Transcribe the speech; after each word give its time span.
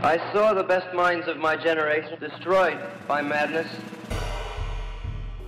I 0.00 0.16
saw 0.32 0.54
the 0.54 0.62
best 0.62 0.94
minds 0.94 1.26
of 1.26 1.38
my 1.38 1.56
generation 1.56 2.20
destroyed 2.20 2.78
by 3.08 3.20
madness. 3.20 3.66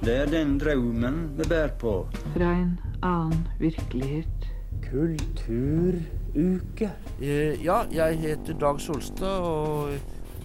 Det 0.03 0.17
er 0.17 0.27
den 0.27 0.59
drømmen 0.59 1.39
vi 1.39 1.45
bærer 1.49 1.69
på. 1.79 2.09
Fra 2.35 2.49
en 2.59 2.81
annen 3.03 3.47
virkelighet. 3.61 4.49
Kulturuke. 4.91 6.91
Eh, 7.23 7.65
Ja, 7.65 7.83
jeg 7.93 8.19
heter 8.19 8.59
Dag 8.59 8.81
Solstad, 8.81 9.39
og 9.39 9.89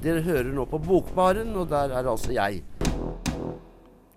dere 0.04 0.22
hører 0.22 0.54
nå 0.54 0.66
på 0.66 0.78
Bokbaren, 0.78 1.56
og 1.56 1.70
der 1.70 1.90
er 1.98 2.10
altså 2.12 2.32
jeg. 2.32 2.62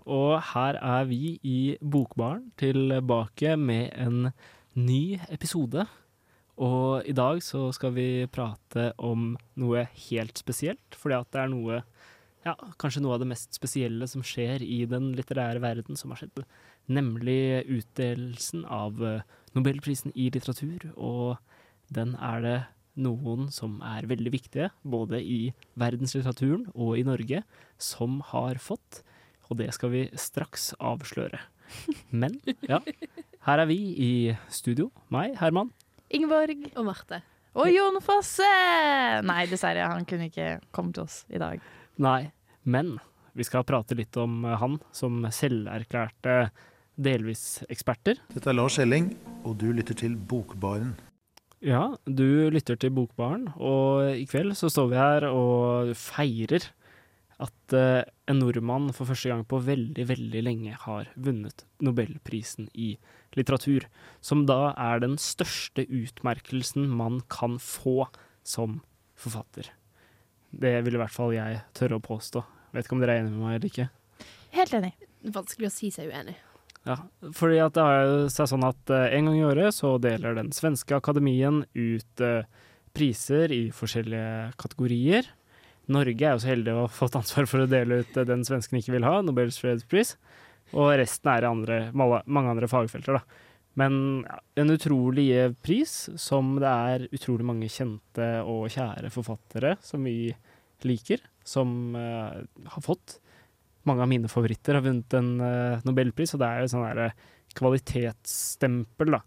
Og 0.07 0.43
her 0.55 0.75
er 0.83 1.05
vi 1.05 1.39
i 1.43 1.77
Bokbaren 1.93 2.53
tilbake 2.59 3.57
med 3.57 3.89
en 3.97 4.29
ny 4.75 5.19
episode. 5.31 5.87
Og 6.59 7.07
i 7.07 7.15
dag 7.15 7.41
så 7.45 7.69
skal 7.75 7.93
vi 7.95 8.27
prate 8.35 8.91
om 8.99 9.37
noe 9.61 9.85
helt 10.09 10.41
spesielt, 10.41 10.97
fordi 10.99 11.19
at 11.19 11.31
det 11.35 11.43
er 11.45 11.53
noe 11.53 11.83
ja, 12.47 12.55
kanskje 12.81 13.03
noe 13.03 13.17
av 13.17 13.23
det 13.23 13.29
mest 13.31 13.55
spesielle 13.57 14.09
som 14.11 14.25
skjer 14.27 14.63
i 14.65 14.83
den 14.91 15.13
litterære 15.17 15.63
verden 15.63 15.99
som 15.99 16.13
har 16.13 16.23
skjedd, 16.23 16.43
nemlig 16.91 17.67
utdelelsen 17.67 18.65
av 18.65 19.03
eh, 19.05 19.27
Nobelprisen 19.57 20.13
i 20.15 20.29
litteratur, 20.33 20.91
og 20.95 21.39
den 21.95 22.15
er 22.21 22.43
det 22.45 22.59
noen 23.01 23.49
som 23.55 23.79
er 23.87 24.09
veldig 24.11 24.33
viktige, 24.35 24.69
både 24.83 25.21
i 25.23 25.53
verdenslitteraturen 25.79 26.67
og 26.75 26.99
i 26.99 27.07
Norge, 27.07 27.43
som 27.81 28.21
har 28.33 28.61
fått, 28.63 29.03
og 29.49 29.61
det 29.63 29.71
skal 29.77 29.95
vi 29.95 30.05
straks 30.19 30.73
avsløre. 30.79 31.41
Men 32.23 32.39
ja, 32.69 32.81
her 33.47 33.65
er 33.65 33.71
vi 33.71 33.79
i 33.95 34.13
studio, 34.53 34.91
meg, 35.15 35.37
Herman. 35.41 35.73
Ingeborg. 36.15 36.71
Og 36.77 36.87
Marte. 36.89 37.21
Og 37.59 37.71
Jon 37.73 37.99
Fosse! 38.05 38.49
Nei, 39.27 39.43
dessverre, 39.51 39.89
han 39.91 40.07
kunne 40.09 40.29
ikke 40.29 40.59
komme 40.75 40.95
til 40.95 41.07
oss 41.09 41.23
i 41.33 41.41
dag. 41.41 41.63
Nei, 41.99 42.31
men 42.69 42.97
vi 43.39 43.47
skal 43.47 43.67
prate 43.67 43.97
litt 43.99 44.17
om 44.21 44.45
eh, 44.47 44.57
han 44.61 44.79
som 44.95 45.23
selverklærte 45.35 46.49
delvis 46.99 47.61
eksperter. 47.71 48.19
Dette 48.35 48.51
er 48.51 48.57
Lars 48.59 48.79
Elling, 48.83 49.13
og 49.47 49.59
du 49.61 49.69
lytter 49.75 49.99
til 49.99 50.17
Bokbaren. 50.19 50.97
Ja, 51.63 51.97
du 52.07 52.51
lytter 52.55 52.79
til 52.79 52.93
Bokbaren, 52.95 53.49
og 53.59 54.15
i 54.15 54.27
kveld 54.31 54.55
så 54.59 54.71
står 54.71 54.91
vi 54.93 54.99
her 54.99 55.27
og 55.31 55.95
feirer 55.99 56.69
at 57.39 57.75
eh, 57.77 58.03
en 58.31 58.41
nordmann 58.43 58.91
for 58.95 59.07
første 59.09 59.31
gang 59.31 59.45
på 59.47 59.61
veldig, 59.63 60.05
veldig 60.11 60.43
lenge 60.43 60.75
har 60.85 61.11
vunnet 61.15 61.65
Nobelprisen 61.85 62.67
i 62.75 62.97
litteratur, 63.39 63.87
som 64.21 64.43
da 64.49 64.73
er 64.75 65.05
den 65.05 65.15
største 65.23 65.85
utmerkelsen 65.87 66.89
man 66.91 67.21
kan 67.31 67.61
få 67.63 68.09
som 68.43 68.81
forfatter. 69.19 69.71
Det 70.51 70.79
vil 70.83 70.97
i 70.97 71.03
hvert 71.03 71.15
fall 71.15 71.37
jeg 71.37 71.63
tørre 71.79 72.01
å 72.01 72.05
påstå. 72.05 72.43
Vet 72.75 72.87
ikke 72.87 72.99
om 72.99 73.05
dere 73.05 73.19
er 73.19 73.23
enig 73.23 73.35
med 73.37 73.45
meg 73.45 73.59
eller 73.59 73.71
ikke. 73.71 73.89
Helt 74.57 74.75
enig. 74.75 74.93
Vanskelig 75.35 75.69
å 75.69 75.75
si 75.75 75.91
seg 75.95 76.11
uenig. 76.11 76.37
Ja, 76.89 76.97
fordi 77.37 77.59
at 77.61 77.75
det 77.77 77.85
har 77.85 78.13
seg 78.33 78.49
sånn 78.51 78.65
at 78.67 78.93
eh, 78.95 79.11
en 79.19 79.29
gang 79.29 79.39
i 79.39 79.47
året 79.47 79.77
så 79.77 79.97
deler 80.03 80.39
den 80.39 80.51
svenske 80.57 80.97
akademien 80.97 81.63
ut 81.77 82.25
eh, 82.25 82.49
priser 82.97 83.53
i 83.53 83.69
forskjellige 83.75 84.55
kategorier. 84.61 85.29
Norge 85.89 86.25
er 86.27 86.35
jo 86.37 86.43
så 86.43 86.51
heldig 86.53 86.73
å 86.75 86.81
ha 86.85 86.89
fått 86.93 87.17
ansvar 87.17 87.47
for 87.49 87.65
å 87.65 87.69
dele 87.71 88.03
ut 88.03 88.17
eh, 88.17 88.27
den 88.29 88.45
svensken 88.45 88.79
ikke 88.81 88.93
vil 88.97 89.07
ha, 89.09 89.21
Nobels 89.25 89.59
fredspris. 89.63 90.17
Og 90.77 90.91
resten 91.01 91.31
er 91.33 91.47
andre, 91.49 91.79
mange 91.97 92.51
andre 92.53 92.69
fagfelter, 92.69 93.17
da. 93.19 93.45
Men 93.79 94.25
ja, 94.27 94.37
en 94.61 94.73
utrolig 94.75 95.29
gjev 95.31 95.55
pris, 95.65 95.93
som 96.19 96.57
det 96.61 96.69
er 96.69 97.07
utrolig 97.15 97.47
mange 97.47 97.69
kjente 97.71 98.27
og 98.43 98.67
kjære 98.75 99.09
forfattere 99.15 99.77
som 99.87 100.03
vi 100.05 100.33
liker, 100.85 101.23
som 101.47 101.95
uh, 101.97 102.43
har 102.75 102.83
fått. 102.85 103.17
Mange 103.89 104.03
av 104.05 104.11
mine 104.11 104.29
favoritter 104.29 104.75
har 104.77 104.85
vunnet 104.85 105.15
en 105.15 105.31
uh, 105.41 105.81
nobelpris, 105.87 106.35
og 106.35 106.43
det 106.43 106.49
er 106.51 106.65
jo 106.67 106.73
sånn 106.75 106.85
derre 106.89 107.09
kvalitetsstempel, 107.59 109.15
da. 109.17 109.23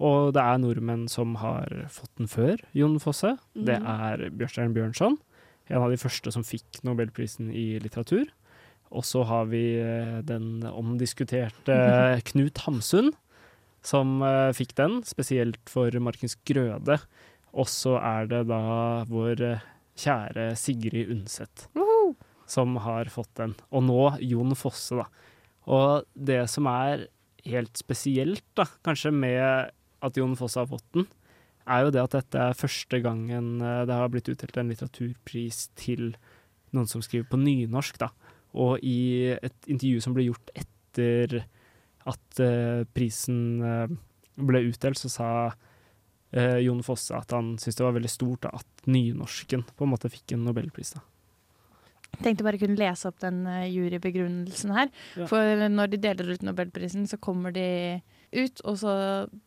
Og 0.00 0.30
det 0.32 0.40
er 0.40 0.60
nordmenn 0.62 1.04
som 1.12 1.34
har 1.42 1.68
fått 1.92 2.14
den 2.16 2.30
før 2.30 2.62
Jon 2.72 2.96
Fosse. 3.02 3.34
Det 3.54 3.76
Mhm. 3.82 3.86
er 3.90 4.30
Bjørstein 4.30 4.72
Bjørnson, 4.72 5.18
en 5.70 5.84
av 5.84 5.92
de 5.92 5.98
første 6.00 6.32
som 6.34 6.46
fikk 6.46 6.82
nobelprisen 6.86 7.50
i 7.54 7.78
litteratur. 7.82 8.28
Og 8.90 9.06
så 9.06 9.22
har 9.28 9.50
vi 9.52 9.64
eh, 9.78 10.18
den 10.26 10.64
omdiskuterte 10.66 11.76
Knut 12.32 12.64
Hamsun, 12.66 13.12
som 13.86 14.18
eh, 14.26 14.50
fikk 14.56 14.74
den, 14.80 15.00
spesielt 15.06 15.62
for 15.70 15.94
Markens 16.02 16.36
Grøde. 16.48 16.98
Og 17.50 17.70
så 17.70 17.96
er 18.02 18.26
det 18.30 18.44
da 18.50 18.62
vår 19.10 19.46
eh, 19.46 19.68
kjære 20.00 20.50
Sigrid 20.58 21.14
Undset 21.14 21.68
som 22.50 22.76
har 22.82 23.10
fått 23.12 23.32
den. 23.38 23.54
Og 23.70 23.84
nå 23.86 24.00
Jon 24.26 24.56
Fosse, 24.58 24.98
da. 24.98 25.06
Og 25.70 26.06
det 26.14 26.42
som 26.50 26.66
er 26.70 27.06
helt 27.46 27.78
spesielt, 27.78 28.44
da, 28.58 28.66
kanskje 28.86 29.12
med 29.14 29.70
at 30.00 30.18
Jon 30.18 30.36
Fosse 30.38 30.62
har 30.62 30.70
fått 30.70 30.86
den, 30.96 31.06
er 31.68 31.84
jo 31.84 31.92
det 31.94 32.02
at 32.02 32.16
dette 32.16 32.42
er 32.50 32.58
første 32.58 33.00
gangen 33.04 33.60
eh, 33.62 33.84
det 33.88 33.96
har 33.96 34.10
blitt 34.12 34.30
utdelt 34.32 34.58
en 34.60 34.70
litteraturpris 34.72 35.68
til 35.78 36.14
noen 36.76 36.88
som 36.90 37.02
skriver 37.04 37.28
på 37.30 37.40
nynorsk, 37.40 37.98
da. 38.00 38.10
Og 38.58 38.82
i 38.86 39.30
et 39.34 39.70
intervju 39.70 40.02
som 40.02 40.14
ble 40.14 40.28
gjort 40.28 40.52
etter 40.58 41.42
at 42.08 42.42
uh, 42.42 42.82
prisen 42.96 43.60
uh, 43.62 43.90
ble 44.40 44.62
utdelt, 44.70 44.98
så 44.98 45.10
sa 45.12 45.28
uh, 45.50 46.58
Jon 46.62 46.82
Fosse 46.86 47.14
at 47.14 47.34
han 47.34 47.52
syntes 47.60 47.78
det 47.78 47.86
var 47.86 47.96
veldig 47.98 48.10
stort 48.10 48.46
da, 48.46 48.54
at 48.58 48.90
nynorsken 48.90 49.66
på 49.76 49.86
en 49.86 49.92
måte 49.92 50.10
fikk 50.10 50.34
en 50.34 50.46
nobelpris. 50.48 50.94
da. 50.96 51.04
Tenkte 52.24 52.46
bare 52.46 52.58
kunne 52.58 52.78
lese 52.78 53.10
opp 53.10 53.20
den 53.22 53.44
jurybegrunnelsen 53.70 54.74
her. 54.74 54.90
Ja. 55.18 55.28
For 55.30 55.66
når 55.70 55.92
de 55.92 56.00
deler 56.08 56.32
ut 56.34 56.42
Nobelprisen, 56.42 57.04
så 57.06 57.20
kommer 57.22 57.54
de 57.54 57.68
ut, 58.30 58.62
og 58.68 58.76
så 58.78 58.92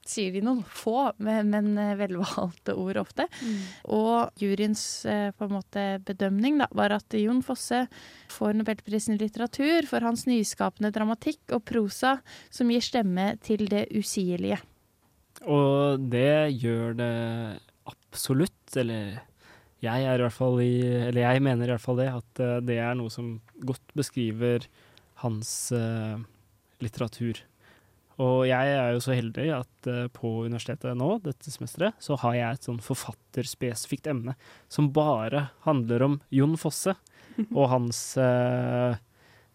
sier 0.08 0.34
de 0.36 0.42
noen 0.44 0.62
få, 0.68 1.14
men, 1.24 1.52
men 1.54 1.72
eh, 1.80 1.96
velvalgte 2.00 2.76
ord 2.80 3.00
ofte. 3.00 3.28
Og 3.96 4.42
juryens 4.42 4.84
eh, 5.10 5.30
på 5.36 5.48
en 5.48 5.56
måte 5.56 5.86
bedømning 6.06 6.60
da, 6.62 6.68
var 6.76 6.96
at 6.96 7.16
Jon 7.18 7.44
Fosse 7.46 7.86
får 8.34 8.58
Nobelprisen 8.60 9.16
i 9.16 9.22
litteratur 9.22 9.88
for 9.90 10.06
hans 10.06 10.26
nyskapende 10.30 10.92
dramatikk 10.96 11.56
og 11.56 11.64
prosa 11.70 12.18
som 12.54 12.72
gir 12.72 12.84
stemme 12.84 13.34
til 13.44 13.66
det 13.72 13.88
usigelige. 13.96 14.60
Og 15.44 16.04
det 16.12 16.56
gjør 16.62 16.98
det 17.00 17.14
absolutt, 17.90 18.76
eller 18.80 19.22
jeg 19.84 20.08
er 20.08 20.16
i 20.16 20.24
hvert 20.24 20.36
fall 20.36 20.62
i 20.64 20.76
Eller 21.10 21.26
jeg 21.26 21.42
mener 21.44 21.68
i 21.68 21.74
hvert 21.74 21.84
fall 21.84 21.98
det, 22.00 22.12
at 22.12 22.44
eh, 22.44 22.60
det 22.64 22.80
er 22.84 23.00
noe 23.00 23.12
som 23.14 23.38
godt 23.64 23.96
beskriver 23.96 24.68
hans 25.24 25.72
litteratur. 26.84 27.38
Og 28.22 28.44
jeg 28.46 28.74
er 28.78 28.92
jo 28.94 29.02
så 29.02 29.16
heldig 29.18 29.48
at 29.56 29.90
eh, 29.90 30.06
på 30.14 30.34
universitetet 30.46 30.98
nå, 30.98 31.16
dette 31.24 31.54
semesteret, 31.54 31.98
så 32.04 32.18
har 32.22 32.36
jeg 32.38 32.58
et 32.58 32.68
sånn 32.68 32.82
forfatterspesifikt 32.84 34.10
emne 34.12 34.36
som 34.72 34.92
bare 34.94 35.48
handler 35.66 36.06
om 36.06 36.20
Jon 36.34 36.54
Fosse 36.62 36.94
og 37.58 37.66
hans 37.74 38.04
eh, 38.22 39.00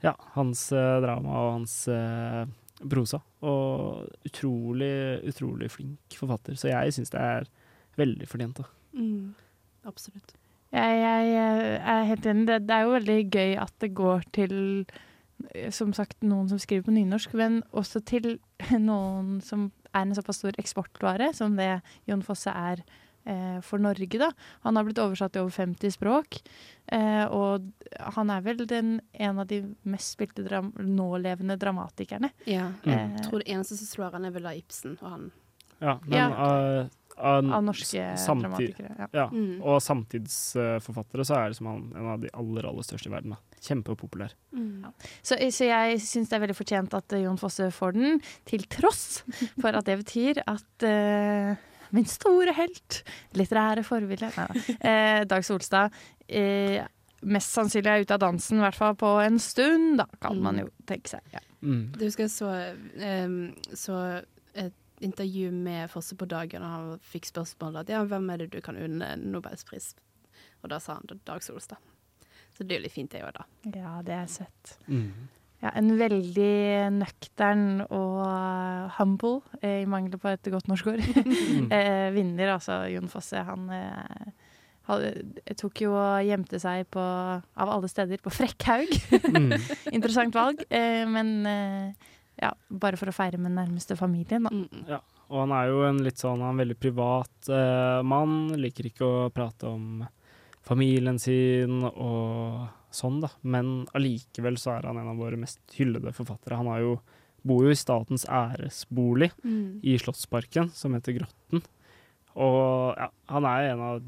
Ja, 0.02 0.14
hans 0.34 0.69
eh, 0.70 0.96
drama 1.02 1.38
og 1.42 1.52
hans 1.56 1.74
prosa. 2.86 3.19
Og 3.42 4.06
utrolig, 4.26 5.19
utrolig 5.26 5.70
flink 5.75 6.14
forfatter. 6.14 6.54
Så 6.58 6.70
jeg 6.70 6.94
syns 6.94 7.10
det 7.14 7.22
er 7.22 7.48
veldig 7.98 8.28
fortjent. 8.30 8.60
da. 8.62 8.69
Mm. 8.94 9.34
Absolutt. 9.88 10.36
Jeg, 10.70 10.98
jeg, 11.00 11.28
jeg 11.32 11.75
er 11.80 12.08
helt 12.10 12.26
enig. 12.30 12.46
Det, 12.46 12.58
det 12.69 12.76
er 12.76 12.86
jo 12.86 12.94
veldig 12.94 13.19
gøy 13.32 13.52
at 13.64 13.75
det 13.82 13.90
går 13.98 14.26
til 14.36 14.56
som 15.71 15.93
sagt 15.97 16.22
noen 16.22 16.49
som 16.50 16.59
skriver 16.59 16.84
på 16.88 16.94
nynorsk, 16.94 17.34
men 17.38 17.60
også 17.72 18.03
til 18.04 18.38
noen 18.78 19.41
som 19.44 19.71
er 19.94 20.00
en 20.04 20.15
såpass 20.15 20.41
stor 20.43 20.56
eksportvare 20.60 21.31
som 21.34 21.54
det 21.56 21.81
Jon 22.06 22.22
Fosse 22.26 22.50
er 22.53 22.82
eh, 23.25 23.60
for 23.65 23.78
Norge. 23.82 24.19
da. 24.21 24.31
Han 24.66 24.76
har 24.76 24.84
blitt 24.84 24.99
oversatt 25.03 25.32
til 25.32 25.43
over 25.47 25.54
50 25.54 25.94
språk, 25.96 26.40
eh, 26.93 27.25
og 27.31 27.70
han 28.17 28.31
er 28.35 28.40
vel 28.44 28.64
den, 28.69 29.00
en 29.14 29.38
av 29.38 29.46
de 29.50 29.62
mest 29.88 30.14
spilte 30.19 30.44
dram 30.46 30.73
nålevende 30.76 31.56
dramatikerne. 31.61 32.31
Ja. 32.46 32.70
Mm. 32.84 32.93
Eh, 32.93 33.17
Jeg 33.17 33.26
tror 33.29 33.43
det 33.44 33.49
eneste 33.55 33.76
som 33.81 33.87
slår 33.94 34.12
han, 34.19 34.25
er 34.29 34.37
vel 34.37 34.46
av 34.50 34.56
Ibsen 34.61 34.99
og 35.02 35.11
han. 35.11 35.31
Ja, 35.81 35.99
men 36.05 36.19
Ja. 36.19 36.29
av- 36.34 36.91
av- 37.19 37.53
av 37.53 37.62
norske 37.65 38.03
samtid- 38.17 38.43
dramatikere. 38.47 38.94
Ja. 38.99 39.06
Ja, 39.12 39.26
Mm. 39.29 39.62
og 39.62 39.81
samtidsforfattere 39.82 41.25
så 41.26 41.37
er 41.37 41.50
liksom 41.53 41.67
han 41.67 41.93
en 41.97 42.06
av 42.15 42.20
de 42.20 42.31
aller, 42.35 42.67
aller 42.69 42.82
største 42.87 43.09
i 43.11 43.12
verden. 43.12 43.31
da. 43.31 43.37
Kjempepopulær. 43.61 44.32
Mm. 44.55 44.85
Så, 45.23 45.37
så 45.50 45.67
jeg 45.67 45.99
syns 46.00 46.29
det 46.31 46.37
er 46.38 46.44
veldig 46.47 46.56
fortjent 46.59 46.94
at 46.94 47.12
eh, 47.12 47.23
Jon 47.25 47.37
Fosse 47.41 47.70
får 47.75 47.93
den, 47.97 48.20
til 48.47 48.62
tross 48.70 49.23
for 49.61 49.75
at 49.75 49.85
det 49.88 49.99
betyr 50.05 50.43
at 50.47 50.87
uh, 50.87 51.56
min 51.91 52.05
store 52.05 52.53
helt, 52.55 53.03
litterære 53.35 53.82
forbilde. 53.87 54.31
Eh, 54.81 55.25
Dag 55.25 55.43
Solstad 55.44 55.91
eh, 56.29 56.85
mest 57.23 57.50
sannsynlig 57.56 57.91
er 57.91 58.05
ute 58.05 58.15
av 58.15 58.20
dansen, 58.23 58.59
i 58.61 58.62
hvert 58.62 58.76
fall 58.79 58.94
på 58.94 59.09
en 59.25 59.38
stund, 59.43 59.97
da, 59.99 60.05
kan 60.23 60.38
man 60.41 60.61
jo 60.62 60.69
tenke 60.87 61.09
seg. 61.11 61.20
Ja. 61.35 61.41
Mm. 61.65 61.88
Du 61.97 62.05
husker 62.05 62.29
jeg 62.29 62.31
så, 62.31 62.53
um, 63.26 63.38
så 63.75 64.23
et 64.55 64.73
intervju 65.04 65.50
med 65.54 65.90
Fosse 65.92 66.16
på 66.18 66.26
dagen, 66.28 66.62
og 66.62 66.74
han 66.74 67.00
fikk 67.12 67.28
spørsmål 67.30 67.80
at 67.82 67.88
ja, 67.92 68.02
hvem 68.08 68.28
er 68.34 68.44
det 68.44 68.50
du 68.54 68.60
kan 68.64 68.76
unne 68.80 69.12
Nobelspris? 69.20 69.92
Og 70.62 70.70
da 70.72 70.78
sa 70.82 70.96
han 70.98 71.06
da 71.10 71.16
Dag 71.32 71.42
Solstad. 71.46 71.78
Så 72.56 72.64
det 72.66 72.74
er 72.74 72.80
jo 72.80 72.86
litt 72.88 72.94
fint, 72.96 73.12
det 73.12 73.22
òg, 73.22 73.36
da. 73.36 73.44
Ja, 73.78 73.96
det 74.02 74.14
er 74.16 74.30
søtt. 74.32 74.72
Mm. 74.90 75.28
Ja, 75.62 75.72
en 75.78 75.88
veldig 75.98 76.52
nøktern 76.94 77.80
og 77.88 78.18
uh, 78.22 78.90
humble, 78.98 79.40
eh, 79.62 79.80
i 79.82 79.88
mangel 79.90 80.18
på 80.22 80.30
et 80.30 80.50
godt 80.54 80.68
norsk 80.70 80.92
ord, 80.94 81.02
Mm. 81.18 81.70
eh, 81.76 82.08
vinner, 82.14 82.52
altså 82.56 82.84
Jon 82.92 83.08
Fosse. 83.10 83.42
Han 83.46 83.66
eh, 83.74 84.28
hadde- 84.90 85.54
tok 85.58 85.82
jo 85.82 85.94
og 85.98 86.22
gjemte 86.26 86.60
seg 86.62 86.86
på, 86.94 87.02
av 87.02 87.72
alle 87.74 87.90
steder, 87.90 88.22
på 88.22 88.30
Frekkhaug. 88.34 88.94
Mm. 89.34 89.54
Interessant 89.96 90.34
valg, 90.38 90.62
eh, 90.70 91.02
men 91.10 91.34
eh, 91.46 92.14
ja, 92.40 92.52
bare 92.69 92.99
for 93.00 93.11
å 93.11 93.14
feire 93.14 93.38
med 93.40 93.55
nærmeste 93.56 93.96
familien, 93.99 94.46
da. 94.46 94.52
Mm. 94.55 95.00
Og 95.29 95.40
han 95.43 95.52
er 95.52 95.69
jo 95.69 95.82
en 95.85 95.99
litt 96.05 96.20
sånn 96.23 96.40
han 96.40 96.49
er 96.49 96.55
en 96.55 96.62
veldig 96.62 96.79
privat 96.81 97.49
eh, 97.52 98.00
mann. 98.06 98.37
Liker 98.56 98.88
ikke 98.88 99.05
å 99.05 99.31
prate 99.35 99.69
om 99.69 100.06
familien 100.64 101.19
sin 101.20 101.82
og 101.88 102.69
sånn, 102.94 103.20
da. 103.20 103.29
Men 103.43 103.87
allikevel 103.96 104.56
så 104.61 104.76
er 104.79 104.88
han 104.88 105.00
en 105.00 105.11
av 105.12 105.20
våre 105.20 105.37
mest 105.40 105.61
hyllede 105.76 106.14
forfattere. 106.17 106.56
Han 106.61 106.70
har 106.73 106.81
jo, 106.85 106.94
bor 107.44 107.67
jo 107.67 107.75
i 107.75 107.79
statens 107.79 108.25
æresbolig 108.25 109.31
Mm. 109.44 109.81
i 109.82 109.99
Slottsparken, 110.00 110.70
som 110.73 110.94
heter 110.96 111.19
Grotten. 111.20 111.62
Og 112.38 112.94
ja, 112.96 113.08
han 113.29 113.44
er 113.50 113.73
en 113.73 113.81
av 113.82 114.02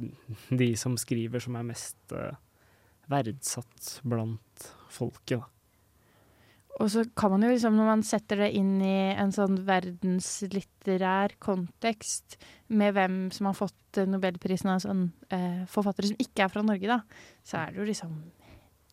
de 0.49 0.77
som 0.77 0.97
skriver 0.97 1.43
som 1.43 1.57
er 1.59 1.67
mest 1.67 2.13
eh, 2.17 2.37
verdsatt 3.11 4.01
blant 4.07 4.71
folket, 4.89 5.41
da. 5.41 5.49
Og 6.81 6.89
så 6.89 7.03
kan 7.19 7.31
man 7.35 7.43
jo 7.45 7.51
liksom, 7.53 7.75
når 7.77 7.89
man 7.91 8.03
setter 8.09 8.41
det 8.41 8.51
inn 8.57 8.79
i 8.81 9.13
en 9.13 9.33
sånn 9.37 9.59
verdenslitterær 9.67 11.35
kontekst, 11.43 12.39
med 12.73 12.95
hvem 12.97 13.19
som 13.35 13.51
har 13.51 13.57
fått 13.59 13.99
eh, 14.01 14.07
nobelprisen 14.09 14.71
av 14.73 14.81
sånn 14.85 15.03
eh, 15.35 15.65
forfattere 15.71 16.09
som 16.13 16.21
ikke 16.23 16.47
er 16.47 16.53
fra 16.53 16.63
Norge, 16.65 16.89
da, 16.89 17.01
så 17.45 17.59
er 17.65 17.75
det 17.75 17.83
jo 17.83 17.89
liksom 17.91 18.15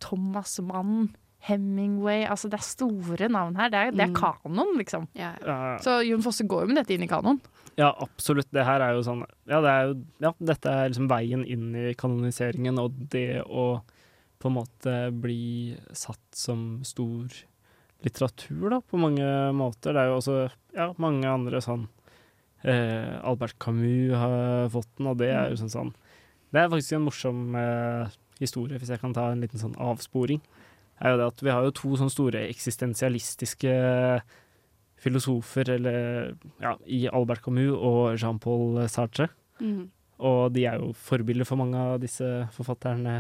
Thomas 0.04 0.58
Mann, 0.66 1.14
Hemingway 1.48 2.24
Altså 2.28 2.50
det 2.50 2.58
er 2.60 2.66
store 2.66 3.28
navn 3.32 3.56
her. 3.60 3.70
Det 3.72 3.78
er, 3.80 3.92
det 3.94 4.04
er 4.08 4.10
Mm. 4.12 4.16
kanon, 4.18 4.72
liksom. 4.80 5.06
Ja. 5.16 5.36
Ja, 5.46 5.78
Så 5.80 6.00
Jon 6.04 6.24
Fosse 6.26 6.44
går 6.50 6.64
jo 6.66 6.68
med 6.74 6.80
dette 6.82 6.96
inn 6.96 7.04
i 7.06 7.08
kanon. 7.08 7.40
Ja, 7.78 7.92
absolutt. 8.02 8.50
Det 8.52 8.66
her 8.66 8.82
er 8.82 8.96
jo 8.98 9.04
sånn 9.06 9.22
Ja, 9.48 9.62
det 9.62 9.70
er 9.70 9.84
jo, 9.88 9.94
ja 10.26 10.32
dette 10.42 10.66
er 10.74 10.90
liksom 10.90 11.08
veien 11.08 11.46
inn 11.46 11.70
i 11.78 11.94
kanoniseringen, 11.94 12.80
og 12.82 12.92
det 13.14 13.44
å 13.46 13.82
på 14.42 14.50
en 14.50 14.58
måte 14.58 14.96
bli 15.14 15.78
satt 15.94 16.26
som 16.36 16.82
stor 16.86 17.30
litteratur, 18.06 18.70
da, 18.72 18.82
på 18.82 19.00
mange 19.02 19.28
måter. 19.58 19.96
Det 19.96 20.04
er 20.04 20.12
jo 20.12 20.20
også 20.20 20.38
ja, 20.78 20.92
mange 21.02 21.30
andre 21.30 21.62
sånn 21.64 21.88
eh, 22.64 23.18
Albert 23.26 23.58
Camus 23.62 24.14
har 24.18 24.70
fått 24.74 24.90
den, 24.98 25.10
og 25.12 25.20
det 25.22 25.32
er 25.34 25.52
jo 25.52 25.60
sånn 25.64 25.74
sånn 25.74 25.94
Det 26.54 26.62
er 26.62 26.72
faktisk 26.72 26.98
en 26.98 27.08
morsom 27.08 27.58
eh, 27.60 28.18
historie, 28.42 28.80
hvis 28.80 28.94
jeg 28.94 29.02
kan 29.02 29.16
ta 29.16 29.32
en 29.32 29.42
liten 29.44 29.62
sånn 29.62 29.76
avsporing. 29.82 30.42
Er 31.02 31.14
jo 31.14 31.22
det 31.22 31.30
at 31.32 31.44
Vi 31.46 31.54
har 31.54 31.66
jo 31.66 31.76
to 31.76 31.96
sånne 31.98 32.14
store 32.14 32.46
eksistensialistiske 32.50 33.74
filosofer 34.98 35.70
eller, 35.76 36.32
ja, 36.62 36.74
i 36.90 37.06
Albert 37.14 37.44
Camus 37.46 37.76
og 37.76 38.18
Jean-Paul 38.18 38.82
Sartre. 38.90 39.28
Mm. 39.62 39.90
Og 40.26 40.54
de 40.56 40.66
er 40.66 40.82
jo 40.82 40.94
forbilder 40.98 41.46
for 41.46 41.62
mange 41.62 41.78
av 41.78 42.00
disse 42.02 42.26
forfatterne 42.56 43.20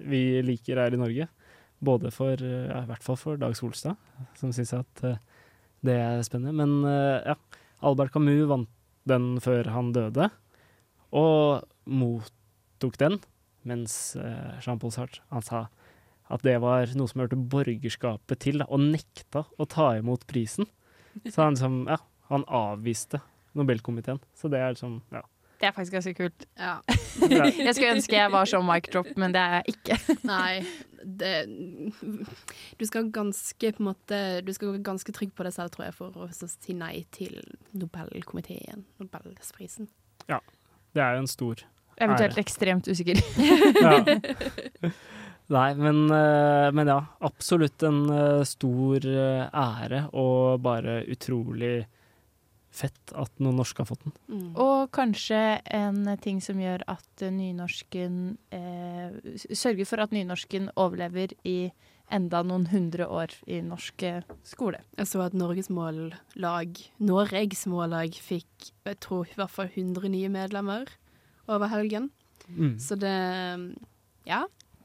vi 0.00 0.40
liker 0.44 0.80
her 0.80 0.96
i 0.96 1.00
Norge. 1.00 1.26
Både 1.80 2.10
for, 2.12 2.36
ja, 2.36 2.82
i 2.82 2.88
hvert 2.90 3.04
fall 3.04 3.16
for 3.16 3.40
Dag 3.40 3.54
Solstad, 3.56 3.96
som 4.36 4.52
syns 4.52 4.74
at 4.76 5.04
eh, 5.06 5.16
det 5.86 5.96
er 5.96 6.20
spennende. 6.26 6.52
Men 6.60 6.84
eh, 6.84 7.32
ja, 7.32 7.36
Albert 7.80 8.12
Camus 8.12 8.44
vant 8.50 8.68
den 9.08 9.38
før 9.40 9.70
han 9.72 9.94
døde, 9.96 10.28
og 11.16 11.64
mottok 11.88 12.98
den, 13.00 13.16
mens 13.66 14.14
eh, 14.20 14.60
Jean-Paul 14.60 14.92
Sartre 14.94 15.24
han 15.32 15.44
sa 15.44 15.64
at 16.30 16.44
det 16.46 16.60
var 16.62 16.92
noe 16.94 17.10
som 17.10 17.24
hørte 17.24 17.38
borgerskapet 17.50 18.38
til, 18.44 18.60
da, 18.62 18.68
og 18.70 18.84
nekta 18.92 19.46
å 19.58 19.66
ta 19.66 19.88
imot 19.98 20.28
prisen. 20.30 20.68
Så 21.26 21.42
han 21.42 21.56
liksom, 21.56 21.82
ja, 21.90 21.98
han 22.30 22.44
avviste 22.46 23.18
Nobelkomiteen. 23.58 24.20
Så 24.38 24.46
det 24.52 24.60
er 24.62 24.76
liksom, 24.76 25.00
ja. 25.10 25.24
Det 25.60 25.66
er 25.68 25.74
faktisk 25.74 25.96
ganske 25.98 26.14
kult. 26.14 26.46
ja. 26.60 26.76
Jeg 27.66 27.74
skulle 27.74 27.96
ønske 27.96 28.14
jeg 28.16 28.30
var 28.32 28.46
som 28.48 28.64
mic 28.64 28.86
drop, 28.92 29.10
men 29.20 29.34
det 29.34 29.42
er 29.42 29.58
jeg 29.58 29.74
ikke. 29.74 29.98
Nei, 30.24 30.62
det 31.04 31.34
Du 32.78 32.84
skal 32.86 33.10
ganske 33.14 33.72
på 33.72 33.82
en 33.82 33.88
måte 33.90 34.18
Du 34.44 34.52
skal 34.52 34.72
være 34.72 34.82
ganske 34.84 35.14
trygg 35.16 35.32
på 35.36 35.46
deg 35.46 35.54
selv, 35.56 35.72
tror 35.74 35.88
jeg, 35.88 35.96
for 35.96 36.16
å 36.16 36.28
si 36.32 36.76
nei 36.76 37.06
til 37.14 37.40
Nobelkomiteen, 37.72 38.84
Nobelsprisen. 39.00 39.88
Det 40.90 41.02
er 41.02 41.14
jo 41.14 41.22
en 41.22 41.30
stor 41.30 41.62
Eventuelt 42.00 42.32
Ære. 42.32 42.40
ekstremt 42.40 42.88
usikker. 42.88 43.18
ja. 43.84 44.90
Nei, 45.50 45.74
men, 45.74 46.04
eh, 46.14 46.68
men 46.72 46.88
ja. 46.88 47.00
Absolutt 47.26 47.82
en 47.84 48.04
eh, 48.14 48.42
stor 48.48 49.04
eh, 49.04 49.48
ære, 49.50 50.04
og 50.16 50.62
bare 50.64 51.00
utrolig 51.10 51.82
fett 52.70 53.12
at 53.18 53.32
noen 53.42 53.58
norske 53.58 53.82
har 53.82 53.88
fått 53.88 54.04
den. 54.06 54.14
Mm. 54.30 54.50
Og 54.62 54.90
kanskje 54.94 55.58
en 55.74 56.04
ting 56.22 56.38
som 56.44 56.60
gjør 56.62 56.84
at 56.90 57.24
nynorsken 57.34 58.20
eh, 58.54 59.16
Sørger 59.50 59.88
for 59.88 60.02
at 60.04 60.14
nynorsken 60.14 60.70
overlever 60.78 61.34
i 61.42 61.72
enda 62.10 62.42
noen 62.46 62.66
hundre 62.70 63.06
år 63.10 63.34
i 63.50 63.60
norsk 63.64 64.04
eh, 64.06 64.30
skole. 64.46 64.82
Jeg 64.98 65.10
så 65.10 65.24
at 65.26 65.36
Norges 65.36 65.70
Mållag, 65.72 66.80
Noregs 67.02 67.66
Mållag 67.70 68.16
fikk 68.18 68.70
jeg 68.86 68.98
tror 69.02 69.28
i 69.30 69.38
hvert 69.38 69.54
fall 69.54 69.70
100 69.70 70.10
nye 70.14 70.30
medlemmer 70.32 70.90
over 71.50 71.70
helgen. 71.70 72.10
Mm. 72.48 72.78
Så 72.82 72.98
det 72.98 73.16
Ja, 74.26 74.44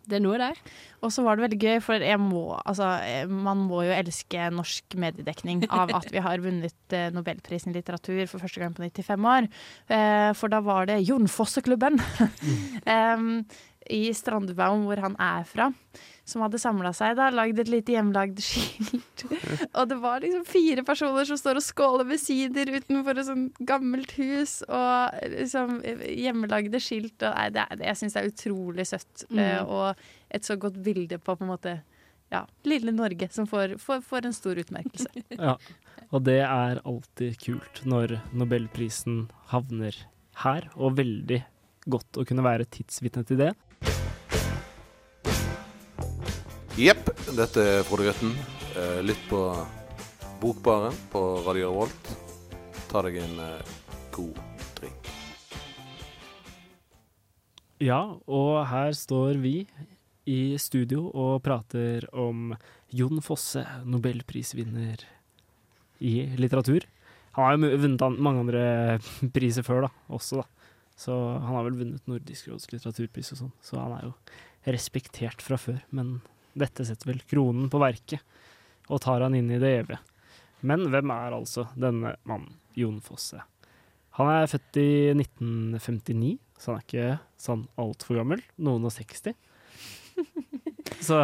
det 0.09 0.19
er 0.19 0.23
noe 0.23 0.39
der. 0.41 0.59
Og 1.05 1.13
så 1.13 1.25
var 1.25 1.37
det 1.37 1.45
veldig 1.45 1.59
gøy, 1.61 1.75
for 1.83 2.01
jeg 2.01 2.19
må, 2.21 2.43
altså, 2.61 2.89
eh, 3.05 3.29
man 3.29 3.65
må 3.67 3.83
jo 3.85 3.93
elske 3.95 4.49
norsk 4.53 4.97
mediedekning 5.01 5.65
av 5.69 5.93
at 5.99 6.09
vi 6.13 6.23
har 6.23 6.43
vunnet 6.43 6.95
eh, 6.95 7.11
Nobelprisen 7.13 7.73
i 7.73 7.77
litteratur 7.77 8.23
for 8.31 8.41
første 8.43 8.63
gang 8.63 8.75
på 8.75 8.85
95 8.85 9.29
år. 9.35 9.49
Eh, 9.91 10.31
for 10.37 10.53
da 10.53 10.61
var 10.65 10.89
det 10.89 11.03
Jon 11.05 11.29
Fosse-klubben 11.31 12.01
em, 12.97 13.29
i 13.91 14.09
Strandebaum, 14.13 14.85
hvor 14.87 14.99
han 15.03 15.15
er 15.21 15.45
fra, 15.47 15.69
som 16.25 16.41
hadde 16.41 16.59
samla 16.61 16.91
seg, 16.95 17.15
da, 17.19 17.29
lagd 17.33 17.59
et 17.61 17.69
lite 17.69 17.93
hjemmelagd 17.93 18.41
skilt. 18.45 19.25
og 19.77 19.89
det 19.91 19.97
var 20.01 20.23
liksom 20.23 20.45
fire 20.49 20.85
personer 20.87 21.27
som 21.29 21.39
står 21.39 21.61
og 21.61 21.65
skåler 21.65 22.09
ved 22.09 22.21
sider 22.21 22.71
utenfor 22.73 23.21
et 23.21 23.29
sånt 23.29 23.65
gammelt 23.69 24.15
hus, 24.17 24.59
og 24.65 25.17
liksom 25.35 25.81
hjemmelagde 25.85 26.81
skilt. 26.81 27.17
Og, 27.21 27.31
nei, 27.35 27.49
det 27.53 27.89
jeg 27.91 28.01
syns 28.01 28.17
det 28.17 28.23
er 28.23 28.31
utrolig 28.33 28.87
søtt. 28.89 29.27
Mm. 29.29 29.41
eh, 29.43 29.61
og 29.65 30.07
et 30.33 30.47
så 30.47 30.57
godt 30.59 30.81
bilde 30.83 31.21
på 31.21 31.35
på 31.35 31.45
en 31.45 31.53
måte 31.53 31.79
ja, 32.33 32.45
lille 32.63 32.91
Norge, 32.91 33.29
som 33.31 33.47
får, 33.47 33.77
får, 33.77 34.01
får 34.01 34.25
en 34.25 34.33
stor 34.33 34.61
utmerkelse. 34.65 35.09
Ja. 35.37 35.57
Og 36.13 36.21
det 36.27 36.41
er 36.45 36.79
alltid 36.85 37.37
kult 37.41 37.81
når 37.87 38.19
Nobelprisen 38.37 39.25
havner 39.49 39.95
her, 40.43 40.67
og 40.75 40.97
veldig 40.99 41.39
godt 41.91 42.19
å 42.19 42.25
kunne 42.27 42.45
være 42.45 42.67
tidsvitne 42.69 43.23
til 43.27 43.39
det. 43.41 43.51
Jepp, 46.75 47.07
dette 47.37 47.61
er 47.63 47.85
Frode 47.87 48.03
Grøtten. 48.03 48.33
Eh, 48.75 48.97
lytt 49.07 49.21
på 49.29 49.37
Bokbaren 50.41 50.97
på 51.07 51.21
Radio 51.45 51.69
Revolt. 51.69 52.09
Ta 52.89 52.99
deg 53.05 53.15
en 53.23 53.37
eh, 53.39 53.69
god 54.11 54.41
drink. 54.75 55.07
Ja, 57.79 58.01
og 58.27 58.65
her 58.67 58.91
står 58.91 59.39
vi 59.39 59.53
i 60.27 60.57
studio 60.59 61.05
og 61.15 61.45
prater 61.47 62.09
om 62.11 62.51
Jon 62.91 63.23
Fosse, 63.23 63.63
nobelprisvinner 63.87 65.07
i 66.03 66.13
litteratur. 66.35 66.83
Han 67.39 67.47
har 67.47 67.55
jo 67.55 67.81
vunnet 67.85 68.19
mange 68.19 68.43
andre 68.43 68.67
priser 69.39 69.63
før, 69.63 69.87
da, 69.87 69.93
også, 70.11 70.43
da. 70.43 70.75
Så 70.99 71.15
han 71.15 71.55
har 71.55 71.71
vel 71.71 71.79
vunnet 71.85 72.11
Nordisk 72.11 72.51
råds 72.51 72.67
litteraturpris 72.75 73.31
og 73.31 73.45
sånn, 73.45 73.57
så 73.63 73.79
han 73.79 73.95
er 73.95 74.07
jo 74.09 74.15
respektert 74.75 75.39
fra 75.39 75.55
før. 75.55 75.79
Men 75.95 76.17
dette 76.55 76.85
setter 76.87 77.11
vel 77.11 77.21
kronen 77.27 77.69
på 77.71 77.81
verket, 77.81 78.23
og 78.87 79.01
tar 79.03 79.25
han 79.25 79.35
inn 79.37 79.51
i 79.51 79.59
det 79.61 79.71
evige. 79.81 79.99
Men 80.65 80.87
hvem 80.89 81.11
er 81.13 81.35
altså 81.35 81.67
denne 81.77 82.15
mannen, 82.25 82.55
Jon 82.77 83.01
Fosse? 83.03 83.41
Han 84.15 84.31
er 84.31 84.47
født 84.47 84.79
i 84.79 84.89
1959, 85.11 86.37
så 86.57 86.71
han 86.71 86.79
er 86.79 86.85
ikke 86.85 87.07
sånn 87.45 87.65
altfor 87.81 88.21
gammel. 88.21 88.43
Noen 88.63 88.87
og 88.87 88.93
60. 88.95 89.35
Så 91.05 91.17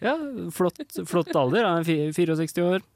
ja, 0.00 0.14
flott, 0.54 0.80
flott 1.10 1.34
alder. 1.36 1.66
Han 1.68 1.82
er 1.82 2.14
64 2.16 2.64
år. 2.64 2.86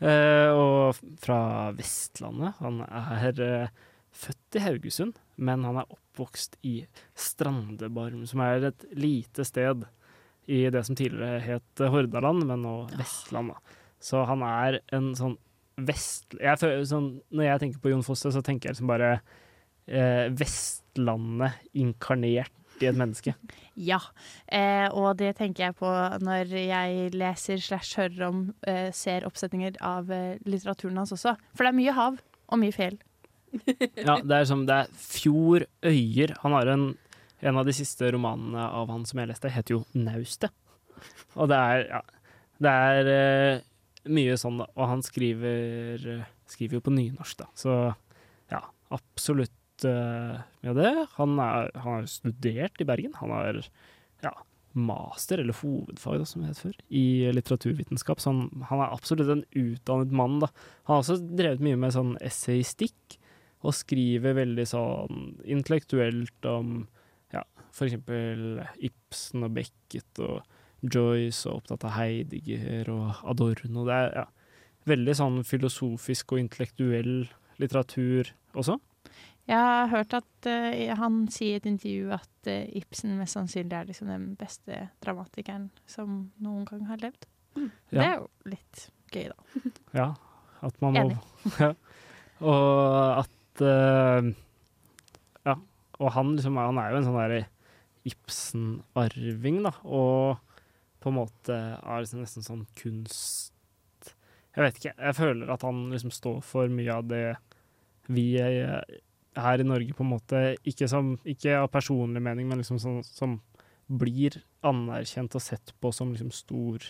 Eh, 0.00 0.48
og 0.56 0.96
fra 1.20 1.68
Vestlandet. 1.76 2.56
Han 2.64 2.80
er 2.88 3.42
eh, 3.44 3.74
født 4.16 4.56
i 4.56 4.64
Haugesund, 4.64 5.20
men 5.36 5.66
han 5.68 5.82
er 5.82 5.92
oppvokst 5.92 6.56
i 6.66 6.78
Strandebarm, 7.12 8.24
som 8.28 8.40
er 8.46 8.70
et 8.70 8.86
lite 8.96 9.44
sted 9.44 9.84
i 10.50 10.64
det 10.72 10.82
som 10.86 10.98
tidligere 10.98 11.40
het 11.44 11.84
Hordaland, 11.92 12.44
men 12.48 12.64
nå 12.66 12.74
Vestland. 12.98 13.54
Da. 13.54 13.78
Så 14.02 14.24
han 14.28 14.42
er 14.46 14.80
en 14.96 15.12
sånn 15.18 15.36
vest... 15.80 16.34
Jeg 16.36 16.60
føler, 16.60 16.82
sånn, 16.88 17.12
når 17.32 17.46
jeg 17.46 17.62
tenker 17.64 17.82
på 17.82 17.92
Jon 17.92 18.04
Fosse, 18.04 18.32
så 18.34 18.42
tenker 18.44 18.68
jeg 18.68 18.76
liksom 18.76 18.90
bare 18.90 19.12
eh, 19.86 20.26
Vestlandet 20.36 21.60
inkarnert 21.78 22.52
i 22.80 22.88
et 22.90 22.98
menneske. 22.98 23.36
Ja, 23.80 23.96
eh, 24.52 24.92
og 24.92 25.14
det 25.16 25.30
tenker 25.38 25.70
jeg 25.70 25.74
på 25.78 25.88
når 26.20 26.50
jeg 26.52 27.12
leser 27.16 27.62
slash 27.64 27.96
hører 27.96 28.26
om, 28.26 28.40
eh, 28.68 28.90
ser 28.92 29.24
oppsetninger 29.24 29.78
av 29.80 30.10
eh, 30.12 30.36
litteraturen 30.44 30.98
hans 31.00 31.14
også. 31.16 31.32
For 31.54 31.64
det 31.64 31.70
er 31.70 31.78
mye 31.78 31.94
hav 31.96 32.18
og 32.20 32.60
mye 32.60 32.74
fjell. 32.76 32.98
Ja, 33.96 34.18
det 34.20 34.36
er 34.36 34.44
som 34.50 34.66
det 34.68 34.82
er 34.82 34.90
Fjord, 35.00 35.64
øyer. 35.86 36.34
Han 36.42 36.54
har 36.58 36.68
en, 36.74 36.84
en 37.40 37.60
av 37.60 37.66
de 37.66 37.74
siste 37.74 38.10
romanene 38.12 38.66
av 38.80 38.90
han 38.92 39.06
som 39.08 39.20
jeg 39.20 39.30
leste, 39.30 39.52
heter 39.52 39.78
jo 39.78 39.84
'Naustet'. 39.94 40.52
Og 41.40 41.48
det 41.48 41.56
er, 41.56 41.86
ja, 41.88 42.00
det 42.60 42.74
er 42.90 43.10
eh, 43.14 43.62
mye 44.12 44.36
sånn. 44.40 44.60
Og 44.60 44.84
han 44.90 45.02
skriver, 45.04 46.04
eh, 46.18 46.28
skriver 46.50 46.78
jo 46.78 46.84
på 46.84 46.94
nynorsk, 46.94 47.40
da. 47.40 47.48
Så 47.56 47.76
ja, 48.52 48.62
absolutt 48.92 49.86
eh, 49.88 50.36
med 50.66 50.76
det. 50.80 50.94
Han, 51.16 51.38
er, 51.38 51.72
han 51.80 52.00
har 52.00 52.10
studert 52.10 52.80
i 52.80 52.88
Bergen. 52.88 53.16
Han 53.22 53.32
har 53.32 53.62
ja, 54.24 54.34
master, 54.72 55.40
eller 55.40 55.56
hovedfag, 55.62 56.20
da, 56.20 56.28
som 56.28 56.44
det 56.44 56.52
het 56.52 56.62
før, 56.66 56.76
i 56.92 57.06
litteraturvitenskap. 57.32 58.20
Så 58.20 58.34
han, 58.34 58.66
han 58.68 58.84
er 58.84 58.92
absolutt 58.92 59.32
en 59.32 59.46
utdannet 59.56 60.12
mann, 60.12 60.38
da. 60.44 60.52
Han 60.84 60.98
har 60.98 61.04
også 61.04 61.20
drevet 61.24 61.64
mye 61.64 61.80
med 61.80 61.96
sånn 61.96 62.14
essaystikk, 62.24 63.18
og 63.60 63.76
skriver 63.76 64.38
veldig 64.38 64.64
sånn 64.64 65.24
intellektuelt 65.44 66.46
om 66.48 66.86
for 67.74 67.86
eksempel 67.86 68.60
Ibsen 68.82 69.46
og 69.46 69.54
Beckett 69.56 70.22
og 70.24 70.40
Joyce, 70.80 71.48
og 71.48 71.60
opptatt 71.60 71.86
av 71.88 71.96
Heidegger 71.98 72.88
og 72.92 73.24
Adorno. 73.28 73.84
Det 73.88 73.96
er 73.96 74.14
ja, 74.22 74.26
veldig 74.88 75.16
sånn 75.16 75.40
filosofisk 75.46 76.34
og 76.34 76.44
intellektuell 76.44 77.14
litteratur 77.60 78.32
også. 78.56 78.78
Jeg 79.50 79.58
har 79.58 79.88
hørt 79.90 80.14
at 80.14 80.46
uh, 80.46 80.94
han 81.00 81.24
sier 81.32 81.56
i 81.56 81.58
et 81.58 81.66
intervju 81.66 82.12
at 82.14 82.48
uh, 82.50 82.76
Ibsen 82.78 83.16
mest 83.18 83.34
sannsynlig 83.34 83.76
er 83.76 83.88
liksom 83.88 84.10
den 84.12 84.28
beste 84.38 84.86
dramatikeren 85.02 85.70
som 85.90 86.28
noen 86.42 86.66
gang 86.68 86.84
har 86.90 87.00
levd. 87.02 87.26
Det 87.90 87.98
er 87.98 88.20
jo 88.20 88.28
litt 88.52 88.84
gøy, 89.10 89.32
da. 89.32 89.64
Ja, 90.00 90.08
at 90.62 90.76
man 90.84 90.94
må 90.94 91.02
Enig. 91.02 91.18
ja. 91.64 91.72
Og 92.40 93.24
at 93.24 93.64
uh, 93.64 94.30
Ja. 95.48 95.56
Og 95.98 96.14
han, 96.14 96.36
liksom, 96.36 96.60
han 96.60 96.78
er 96.80 96.94
jo 96.94 97.00
en 97.00 97.08
sånn 97.08 97.18
derre 97.18 97.42
Ibsen-arving, 98.08 99.60
da. 99.66 99.74
Og 99.84 100.40
på 101.00 101.10
en 101.10 101.18
måte 101.20 101.56
er 101.56 102.02
liksom 102.02 102.22
nesten 102.24 102.44
sånn 102.44 102.66
kunst 102.78 103.56
Jeg 104.50 104.64
vet 104.64 104.80
ikke. 104.80 104.94
Jeg 104.96 105.16
føler 105.16 105.52
at 105.52 105.62
han 105.64 105.86
liksom 105.92 106.12
står 106.12 106.40
for 106.44 106.72
mye 106.72 106.96
av 106.96 107.06
det 107.08 107.24
vi 108.10 108.34
er 108.42 108.82
her 109.38 109.62
i 109.62 109.66
Norge 109.66 109.94
på 109.94 110.02
en 110.02 110.10
måte 110.10 110.40
Ikke, 110.66 110.88
som, 110.90 111.14
ikke 111.24 111.60
av 111.60 111.70
personlig 111.72 112.22
mening, 112.24 112.48
men 112.50 112.60
liksom 112.60 112.80
sånn 112.82 113.04
som 113.06 113.38
blir 113.90 114.40
anerkjent 114.66 115.34
og 115.34 115.42
sett 115.42 115.72
på 115.82 115.90
som 115.94 116.12
liksom 116.12 116.30
stor 116.34 116.84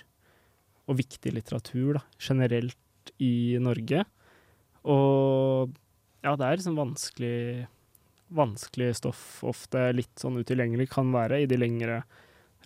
og 0.90 0.98
viktig 0.98 1.32
litteratur, 1.32 1.96
da, 1.96 2.02
generelt 2.20 3.12
i 3.22 3.56
Norge. 3.62 4.02
Og 4.84 5.70
ja, 6.24 6.34
det 6.34 6.44
er 6.44 6.58
liksom 6.58 6.76
vanskelig 6.76 7.68
vanskelig 8.34 8.94
stoff, 9.00 9.42
ofte 9.46 9.88
litt 9.94 10.14
sånn 10.20 10.38
utilgjengelig, 10.40 10.88
kan 10.92 11.10
være 11.12 11.42
i 11.42 11.46
de 11.50 11.56
lengre 11.58 12.02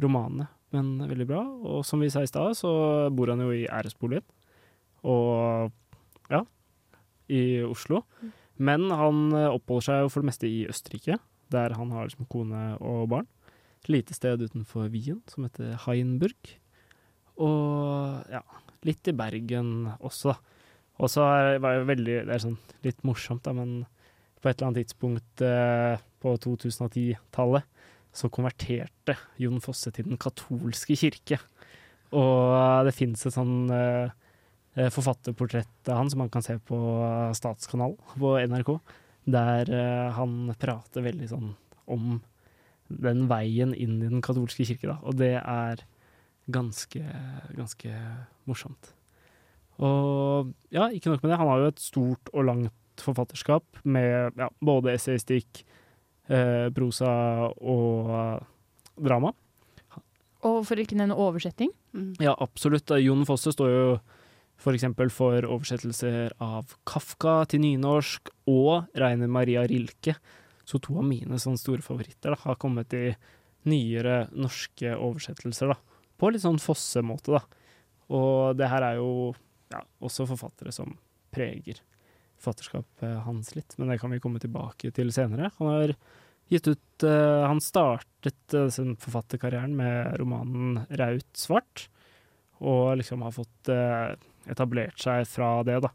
romanene. 0.02 0.48
Men 0.74 0.98
veldig 1.08 1.26
bra. 1.28 1.42
Og 1.70 1.84
som 1.86 2.00
vi 2.02 2.08
sa 2.10 2.22
i 2.24 2.30
stad, 2.30 2.56
så 2.58 2.70
bor 3.14 3.30
han 3.30 3.40
jo 3.44 3.52
i 3.54 3.66
æresboligen. 3.70 4.24
Og 5.04 5.70
ja, 6.32 6.42
i 7.30 7.62
Oslo. 7.66 8.02
Men 8.58 8.88
han 8.90 9.28
oppholder 9.34 9.86
seg 9.88 10.02
jo 10.04 10.10
for 10.12 10.22
det 10.24 10.30
meste 10.32 10.48
i 10.50 10.64
Østerrike, 10.70 11.18
der 11.54 11.74
han 11.78 11.90
har 11.94 12.08
liksom 12.08 12.26
kone 12.30 12.64
og 12.80 13.08
barn. 13.12 13.28
Et 13.84 13.90
lite 13.92 14.14
sted 14.16 14.40
utenfor 14.42 14.88
Wien 14.90 15.20
som 15.30 15.44
heter 15.46 15.76
Heinburg. 15.84 16.54
Og 17.42 18.24
ja, 18.32 18.42
litt 18.86 19.10
i 19.10 19.16
Bergen 19.16 19.92
også, 20.00 20.34
da. 20.34 20.38
Og 21.02 21.10
så 21.10 21.24
er- 21.26 21.58
var 21.58 21.78
det 21.78 21.86
veldig 21.88 22.26
Det 22.26 22.34
er 22.34 22.38
sånn 22.38 22.58
litt 22.84 23.02
morsomt, 23.02 23.42
da, 23.42 23.52
men 23.52 23.86
på 24.44 24.50
et 24.50 24.58
eller 24.58 24.68
annet 24.68 24.84
tidspunkt 24.84 25.42
eh, 25.44 26.02
på 26.20 26.34
2010-tallet 26.44 27.64
så 28.14 28.28
konverterte 28.30 29.16
Jon 29.40 29.62
Fosse 29.64 29.90
til 29.94 30.06
den 30.06 30.20
katolske 30.20 30.94
kirke. 31.00 31.40
Og 32.14 32.84
det 32.86 32.92
fins 32.94 33.24
et 33.24 33.34
sånn 33.34 33.72
eh, 33.72 34.12
eh, 34.76 34.92
forfatterportrett 34.92 35.88
av 35.88 36.02
han 36.02 36.12
som 36.12 36.22
man 36.22 36.30
kan 36.32 36.44
se 36.44 36.58
på 36.60 36.78
Statskanalen 37.34 37.96
på 38.20 38.36
NRK, 38.52 38.76
der 39.32 39.70
han 40.12 40.52
prater 40.60 41.06
veldig 41.06 41.26
sånn 41.30 41.54
om 41.88 42.18
den 42.92 43.24
veien 43.30 43.72
inn 43.72 43.96
i 43.96 44.10
den 44.12 44.20
katolske 44.22 44.66
kirke, 44.68 44.90
da. 44.92 44.98
Og 45.08 45.16
det 45.16 45.38
er 45.40 45.80
ganske, 46.52 47.00
ganske 47.56 47.96
morsomt. 48.44 48.92
Og 49.80 50.52
ja, 50.68 50.90
ikke 50.92 51.10
nok 51.10 51.24
med 51.24 51.32
det, 51.32 51.38
han 51.40 51.50
har 51.50 51.62
jo 51.62 51.70
et 51.72 51.82
stort 51.82 52.34
og 52.36 52.44
langt 52.52 52.76
forfatterskap 53.02 53.80
med 53.84 54.36
ja, 54.38 54.50
både 54.60 54.94
essaystikk, 54.94 55.64
eh, 56.28 56.68
prosa 56.74 57.14
og 57.58 58.12
eh, 58.14 58.44
drama. 59.08 59.32
Og 60.44 60.60
for 60.68 60.80
ikke 60.80 60.98
nevne 60.98 61.16
oversetting. 61.16 61.70
Ja, 62.20 62.34
absolutt. 62.36 62.92
Jon 63.00 63.24
Fosse 63.24 63.54
står 63.54 63.70
jo 63.72 63.86
for 64.60 64.76
eksempel 64.76 65.10
for 65.12 65.46
oversettelser 65.48 66.34
av 66.42 66.74
Kafka 66.86 67.42
til 67.50 67.64
nynorsk 67.64 68.30
og 68.50 68.90
Reiner 69.00 69.30
Maria 69.30 69.64
Rilke. 69.68 70.14
Så 70.64 70.80
to 70.84 70.98
av 71.00 71.06
mine 71.08 71.40
sånne 71.40 71.60
store 71.60 71.84
favoritter 71.84 72.32
da, 72.32 72.40
har 72.44 72.60
kommet 72.60 72.92
i 72.96 73.08
nyere 73.68 74.26
norske 74.36 74.92
oversettelser. 74.96 75.72
da. 75.72 75.78
På 76.20 76.30
litt 76.30 76.44
sånn 76.44 76.60
Fosse-måte, 76.60 77.40
da. 77.40 77.42
Og 78.14 78.56
det 78.58 78.68
her 78.68 78.84
er 78.84 79.00
jo 79.00 79.32
ja, 79.72 79.80
også 80.04 80.28
forfattere 80.28 80.72
som 80.76 80.92
preger 81.34 81.80
forfatterskapet 82.44 83.24
hans 83.24 83.54
litt, 83.56 83.74
men 83.78 83.90
det 83.90 83.98
kan 84.02 84.12
vi 84.12 84.20
komme 84.22 84.42
tilbake 84.42 84.92
til 84.94 85.10
senere. 85.14 85.50
Han 85.58 85.72
har 85.72 85.94
gitt 86.52 86.68
ut 86.68 87.06
uh, 87.06 87.46
Han 87.48 87.60
startet 87.60 88.56
uh, 88.56 88.68
sin 88.68 88.94
forfatterkarrieren 89.00 89.74
med 89.76 90.18
romanen 90.20 90.84
'Raut 90.90 91.32
svart', 91.38 91.88
og 92.64 92.96
liksom 93.00 93.24
har 93.24 93.34
fått 93.34 93.72
uh, 93.72 94.14
etablert 94.50 95.00
seg 95.00 95.26
fra 95.28 95.62
det, 95.66 95.80
da. 95.84 95.92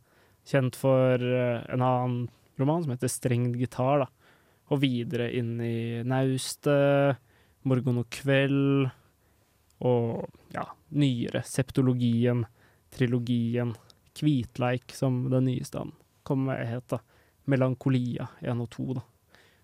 Kjent 0.50 0.78
for 0.80 1.22
en 1.22 1.84
annen 1.84 2.30
roman 2.58 2.84
som 2.84 2.96
heter 2.96 3.12
'Strengd 3.12 3.60
gitar', 3.62 4.06
da. 4.06 4.08
Og 4.74 4.82
videre 4.82 5.30
inn 5.34 5.60
i 5.62 6.02
'Naustet', 6.04 7.20
'Morgen 7.64 8.02
og 8.02 8.10
kveld', 8.10 8.90
og 9.86 10.26
ja, 10.56 10.66
nyere 10.90 11.44
'Septologien', 11.46 12.46
trilogien, 12.90 13.76
'Kvitleik', 14.16 14.96
som 14.96 15.30
den 15.30 15.46
nyeste 15.46 15.78
han 15.78 15.94
kom 16.30 16.48
het, 16.54 16.88
da. 16.94 17.02
'Melankolia 17.50 18.28
1 18.46 18.62
og 18.62 18.70
2', 18.76 18.94
da. 19.00 19.04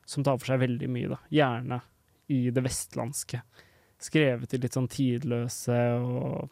Som 0.06 0.26
tar 0.26 0.38
for 0.40 0.50
seg 0.50 0.62
veldig 0.64 0.90
mye, 0.90 1.12
da. 1.14 1.20
Gjerne 1.30 1.82
i 2.34 2.50
det 2.54 2.64
vestlandske. 2.66 3.42
Skrevet 4.02 4.54
i 4.54 4.60
litt 4.62 4.76
sånn 4.76 4.90
tidløse 4.92 5.78
og 6.02 6.50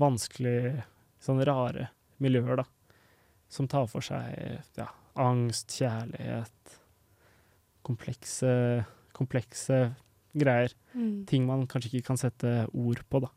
vanskelig, 0.00 0.82
sånn 1.22 1.42
rare 1.44 1.90
miljøer, 2.22 2.62
da. 2.62 2.66
Som 3.52 3.68
tar 3.68 3.86
for 3.92 4.04
seg 4.04 4.62
ja, 4.78 4.88
angst, 5.20 5.76
kjærlighet, 5.76 6.78
komplekse, 7.84 8.54
komplekse 9.12 9.82
greier. 10.32 10.72
Mm. 10.96 11.24
Ting 11.28 11.46
man 11.48 11.66
kanskje 11.68 11.92
ikke 11.92 12.12
kan 12.12 12.20
sette 12.20 12.62
ord 12.72 13.04
på, 13.12 13.20
da. 13.26 13.32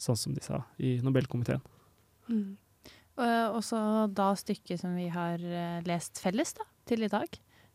Sånn 0.00 0.18
som 0.18 0.34
de 0.34 0.42
sa 0.44 0.64
i 0.82 0.96
Nobelkomiteen. 1.04 1.60
Mm. 2.32 2.56
Og 3.20 3.60
så 3.66 3.78
da 4.14 4.30
stykket 4.38 4.80
som 4.80 4.94
vi 4.96 5.08
har 5.12 5.42
eh, 5.42 5.82
lest 5.88 6.20
felles 6.22 6.54
da, 6.56 6.64
til 6.88 7.04
i 7.04 7.10
dag. 7.12 7.28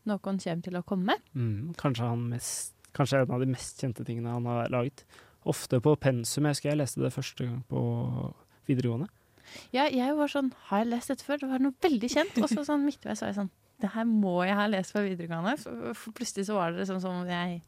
Noen 0.08 0.20
kommer 0.24 0.62
til 0.64 0.78
å 0.78 0.82
komme. 0.86 1.14
Mm, 1.36 1.74
kanskje, 1.78 2.08
han 2.08 2.24
mest, 2.32 2.74
kanskje 2.96 3.20
en 3.22 3.34
av 3.36 3.40
de 3.44 3.50
mest 3.52 3.80
kjente 3.82 4.04
tingene 4.08 4.32
han 4.34 4.46
har 4.48 4.70
laget. 4.72 5.04
Ofte 5.48 5.78
på 5.84 5.94
pensum. 6.00 6.48
Jeg 6.48 6.56
husker 6.56 6.72
jeg 6.72 6.80
leste 6.80 7.02
det 7.04 7.12
første 7.14 7.46
gang 7.46 7.60
på 7.70 7.82
videregående. 8.68 9.08
Ja, 9.72 9.86
jeg 9.88 10.12
var 10.12 10.28
sånn 10.28 10.50
Har 10.68 10.82
jeg 10.82 10.90
lest 10.90 11.08
dette 11.08 11.24
før? 11.24 11.38
Det 11.40 11.48
var 11.48 11.62
noe 11.64 11.72
veldig 11.80 12.10
kjent. 12.12 12.34
Og 12.42 12.50
så 12.52 12.64
sånn 12.68 12.82
midtveis 12.84 13.22
var 13.22 13.30
jeg 13.30 13.38
sånn 13.38 13.48
Det 13.80 13.88
her 13.94 14.04
må 14.04 14.34
jeg 14.44 14.58
ha 14.58 14.66
lest 14.68 14.92
fra 14.92 15.04
videregående. 15.06 15.54
For, 15.62 15.94
for 15.96 16.16
plutselig 16.18 16.48
så 16.50 16.58
var 16.58 16.74
det 16.76 16.84
sånn 16.90 17.00
som 17.00 17.22
om 17.22 17.30
jeg 17.30 17.62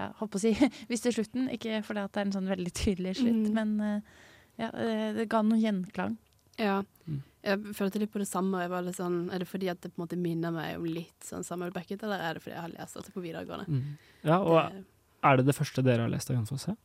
ja, 0.00 0.08
holdt 0.18 0.32
på 0.32 0.40
å 0.40 0.42
si 0.42 0.54
visste 0.90 1.12
slutten. 1.14 1.46
Ikke 1.54 1.82
fordi 1.86 2.02
at 2.02 2.16
det 2.16 2.22
er 2.24 2.28
en 2.30 2.34
sånn 2.38 2.50
veldig 2.50 2.72
tydelig 2.74 3.14
slutt, 3.20 3.46
Mm. 3.46 3.54
men 3.60 3.76
eh, 3.84 4.18
ja, 4.64 4.72
det, 5.14 5.28
ga 5.30 5.42
noe 5.46 5.60
gjenklang. 5.60 6.16
Ja. 6.60 6.78
Mm. 7.08 7.22
Jeg 7.42 7.74
følte 7.74 7.98
litt 8.02 8.12
på 8.12 8.20
det 8.20 8.28
samme. 8.28 8.60
Jeg 8.60 8.70
var 8.70 8.82
litt 8.84 8.98
sånn, 8.98 9.30
er 9.32 9.40
det 9.40 9.48
fordi 9.48 9.70
at 9.72 9.80
det 9.80 9.94
på 9.94 10.02
en 10.02 10.04
måte 10.06 10.18
minner 10.20 10.52
meg 10.52 10.76
om 10.76 10.84
litt 10.84 11.24
sånn 11.24 11.44
Samuel 11.46 11.72
Beckett, 11.72 12.02
eller 12.04 12.20
er 12.20 12.36
det 12.36 12.42
fordi 12.44 12.52
jeg 12.54 12.64
har 12.66 12.74
lest 12.74 12.98
dette 12.98 13.14
på 13.14 13.22
videregående? 13.24 13.80
Ja, 14.28 14.36
og 14.44 14.58
Det- 14.74 14.84
er 15.24 15.36
det 15.40 15.46
det 15.46 15.56
første 15.56 15.82
dere 15.82 16.02
har 16.04 16.12
lest 16.12 16.30
av 16.30 16.36
Jan 16.36 16.46
Fosse? 16.46 16.76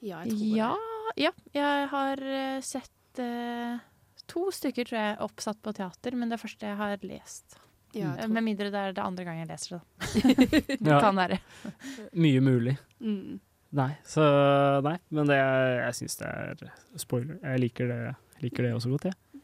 ja, 0.00 0.22
jeg 0.24 0.32
tror 0.32 0.56
Ja, 0.56 0.72
ja, 1.18 1.30
jeg 1.54 1.88
har 1.90 2.22
eh, 2.22 2.60
sett 2.64 3.18
uh, 3.20 3.78
to 4.30 4.50
stykker, 4.54 4.84
tror 4.86 4.98
jeg, 5.00 5.16
oppsatt 5.24 5.60
på 5.64 5.72
teater, 5.74 6.14
men 6.16 6.28
det 6.30 6.38
første 6.40 6.68
jeg 6.68 6.76
har 6.78 6.96
lest. 7.02 7.58
Ja, 7.96 8.12
jeg 8.14 8.24
tror- 8.26 8.32
Med 8.36 8.44
mindre 8.44 8.70
det 8.70 8.74
er 8.74 8.92
det 8.92 9.02
andre 9.04 9.24
gang 9.24 9.38
jeg 9.40 9.48
leser 9.48 9.78
det. 9.78 9.82
da. 9.98 10.76
det 10.84 11.00
kan 11.00 11.16
være. 11.16 11.38
Mye 12.14 12.40
mulig. 12.44 12.76
Mm. 13.00 13.40
Nei, 13.72 13.90
så 14.04 14.22
nei. 14.84 14.96
Men 15.10 15.26
det, 15.26 15.36
jeg 15.36 15.94
syns 15.98 16.16
det 16.20 16.28
er 16.28 16.72
spoiler. 16.96 17.38
Jeg 17.42 17.60
liker 17.60 17.88
det, 17.88 18.16
liker 18.42 18.66
det 18.66 18.74
også 18.76 18.92
godt, 18.92 19.08
jeg. 19.10 19.42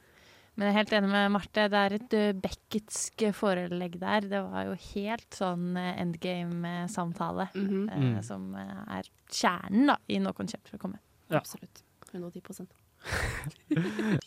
Men 0.55 0.69
jeg 0.69 0.71
er 0.71 0.79
helt 0.79 0.93
enig 0.95 1.11
med 1.11 1.33
Marte. 1.35 1.65
Det 1.71 1.81
er 1.81 1.93
et 1.97 2.13
uh, 2.15 3.33
forelegg 3.35 3.97
der. 3.99 4.29
Det 4.31 4.43
var 4.47 4.69
jo 4.69 4.77
helt 4.95 5.35
sånn 5.35 5.73
uh, 5.75 5.95
endgame-samtale. 5.99 7.49
Mhm. 7.55 7.89
eh, 7.89 8.05
Mm. 8.05 8.23
Som 8.23 8.55
uh, 8.55 8.85
er 8.99 9.09
kjernen 9.27 9.91
da, 9.91 9.99
i 10.07 10.21
Noen 10.23 10.37
konsept 10.39 10.69
for 10.71 10.79
å 10.79 10.85
komme. 10.87 11.01
Ja. 11.29 11.41
Absolutt. 11.41 11.83
110 12.13 12.67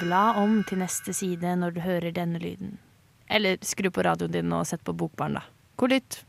Bla 0.00 0.34
om 0.42 0.60
til 0.66 0.78
neste 0.82 1.14
side 1.14 1.56
når 1.56 1.76
du 1.76 1.80
hører 1.80 2.12
denne 2.12 2.38
lyden. 2.42 2.76
Eller 3.32 3.56
skru 3.64 3.88
på 3.90 4.04
radioen 4.04 4.34
din 4.34 4.52
og 4.52 4.66
sett 4.68 4.84
på 4.84 4.92
Bokbarn, 4.92 5.38
da. 5.38 5.46
Hvor 5.78 5.88
lytt? 5.90 6.24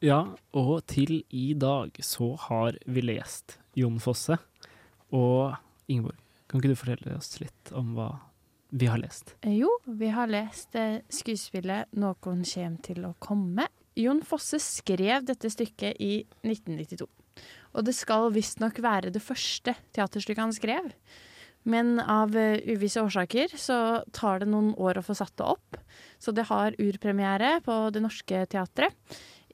Ja, 0.00 0.22
og 0.54 0.86
til 0.86 1.24
i 1.34 1.52
dag 1.58 1.90
så 2.00 2.32
har 2.48 2.78
vi 2.86 3.02
lest 3.02 3.58
Jon 3.76 3.98
Fosse. 4.02 4.38
Og 5.12 5.56
Ingeborg, 5.88 6.18
kan 6.48 6.60
ikke 6.60 6.72
du 6.72 6.78
fortelle 6.78 7.16
oss 7.16 7.38
litt 7.42 7.72
om 7.76 7.94
hva 7.96 8.08
vi 8.70 8.88
har 8.90 9.00
lest? 9.00 9.34
Eh, 9.42 9.56
Jo, 9.62 9.70
vi 9.86 10.10
har 10.12 10.28
lest 10.28 10.76
eh, 10.76 11.00
skuespillet 11.08 11.88
'Noen 11.96 12.44
kjem 12.44 12.76
til 12.84 13.04
å 13.08 13.14
komme'. 13.20 13.68
Jon 13.98 14.20
Fosse 14.22 14.60
skrev 14.62 15.24
dette 15.26 15.50
stykket 15.50 15.96
i 15.98 16.26
1992. 16.44 17.08
Og 17.74 17.84
det 17.84 17.94
skal 17.96 18.30
visstnok 18.34 18.78
være 18.82 19.10
det 19.14 19.22
første 19.22 19.74
teaterstykket 19.96 20.44
han 20.44 20.54
skrev. 20.54 20.92
Men 21.68 21.98
av 22.00 22.36
eh, 22.36 22.60
uvisse 22.70 23.02
årsaker 23.02 23.56
så 23.58 24.04
tar 24.14 24.40
det 24.40 24.50
noen 24.52 24.74
år 24.78 25.00
å 25.00 25.04
få 25.04 25.16
satt 25.18 25.34
det 25.36 25.48
opp. 25.48 25.80
Så 26.18 26.32
det 26.32 26.46
har 26.48 26.76
urpremiere 26.78 27.58
på 27.64 27.90
Det 27.94 28.02
Norske 28.04 28.44
Teatret 28.50 28.94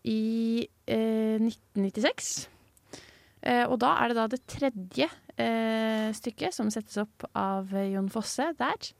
i 0.05 0.67
eh, 0.87 1.41
1996. 1.41 2.49
Eh, 3.45 3.65
og 3.67 3.79
da 3.83 3.97
er 4.01 4.13
det 4.13 4.19
da 4.21 4.27
det 4.31 4.45
tredje 4.49 5.09
eh, 5.41 6.09
stykket 6.15 6.55
som 6.57 6.71
settes 6.73 6.99
opp 7.03 7.27
av 7.35 7.73
Jon 7.89 8.11
Fosse 8.13 8.51
der. 8.59 8.93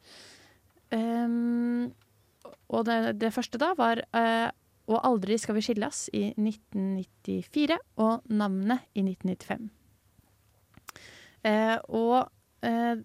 Um, 0.95 1.93
og 2.73 2.85
det, 2.89 3.17
det 3.21 3.33
første 3.35 3.59
da 3.59 3.73
var 3.75 3.99
eh, 4.15 4.51
Og 4.87 4.99
aldri 5.01 5.39
skal 5.41 5.57
vi 5.57 5.63
skilles 5.65 6.05
i 6.15 6.27
1994, 6.37 7.79
og 8.05 8.27
Navnet 8.29 8.85
i 8.93 9.03
1995. 9.03 9.71
Eh, 11.45 11.77
og 11.93 12.29
eh, 12.65 13.01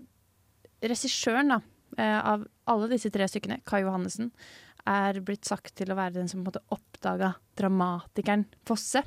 regissøren 0.83 1.53
da, 1.55 1.59
eh, 1.97 2.17
av 2.19 2.43
alle 2.71 2.89
disse 2.91 3.11
tre 3.11 3.27
stykkene, 3.31 3.61
Kai 3.67 3.81
Johannessen, 3.85 4.31
er 4.89 5.19
blitt 5.23 5.47
sagt 5.47 5.73
til 5.77 5.91
å 5.91 5.97
være 5.99 6.17
den 6.17 6.29
som 6.31 6.39
på 6.39 6.47
en 6.47 6.51
måte 6.51 6.75
oppdaga 6.75 7.33
dramatikeren 7.59 8.47
Fosse. 8.67 9.03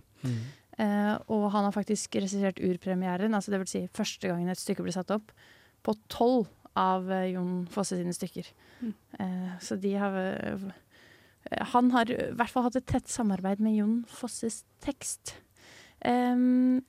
Eh, 0.83 1.15
og 1.31 1.51
han 1.55 1.69
har 1.69 1.75
faktisk 1.75 2.17
regissert 2.19 2.61
urpremieren, 2.63 3.35
altså 3.37 3.53
det 3.53 3.61
vil 3.63 3.71
si 3.71 3.83
første 3.95 4.31
gangen 4.31 4.51
et 4.51 4.61
stykke 4.61 4.85
ble 4.85 4.95
satt 4.95 5.13
opp, 5.15 5.31
på 5.83 5.95
tolv 6.11 6.49
av 6.79 7.11
eh, 7.13 7.33
Jon 7.35 7.67
Fosse 7.71 7.99
sine 7.99 8.15
stykker. 8.17 8.49
Mm. 8.81 8.95
Eh, 9.21 9.53
så 9.63 9.79
de 9.79 9.93
har 9.99 10.17
Han 11.75 11.91
har 11.91 12.11
i 12.11 12.17
hvert 12.39 12.51
fall 12.51 12.69
hatt 12.69 12.79
et 12.79 12.87
tett 12.87 13.09
samarbeid 13.11 13.61
med 13.61 13.75
Jon 13.75 13.97
Fosses 14.07 14.63
tekst. 14.81 15.35
Em, 16.07 16.83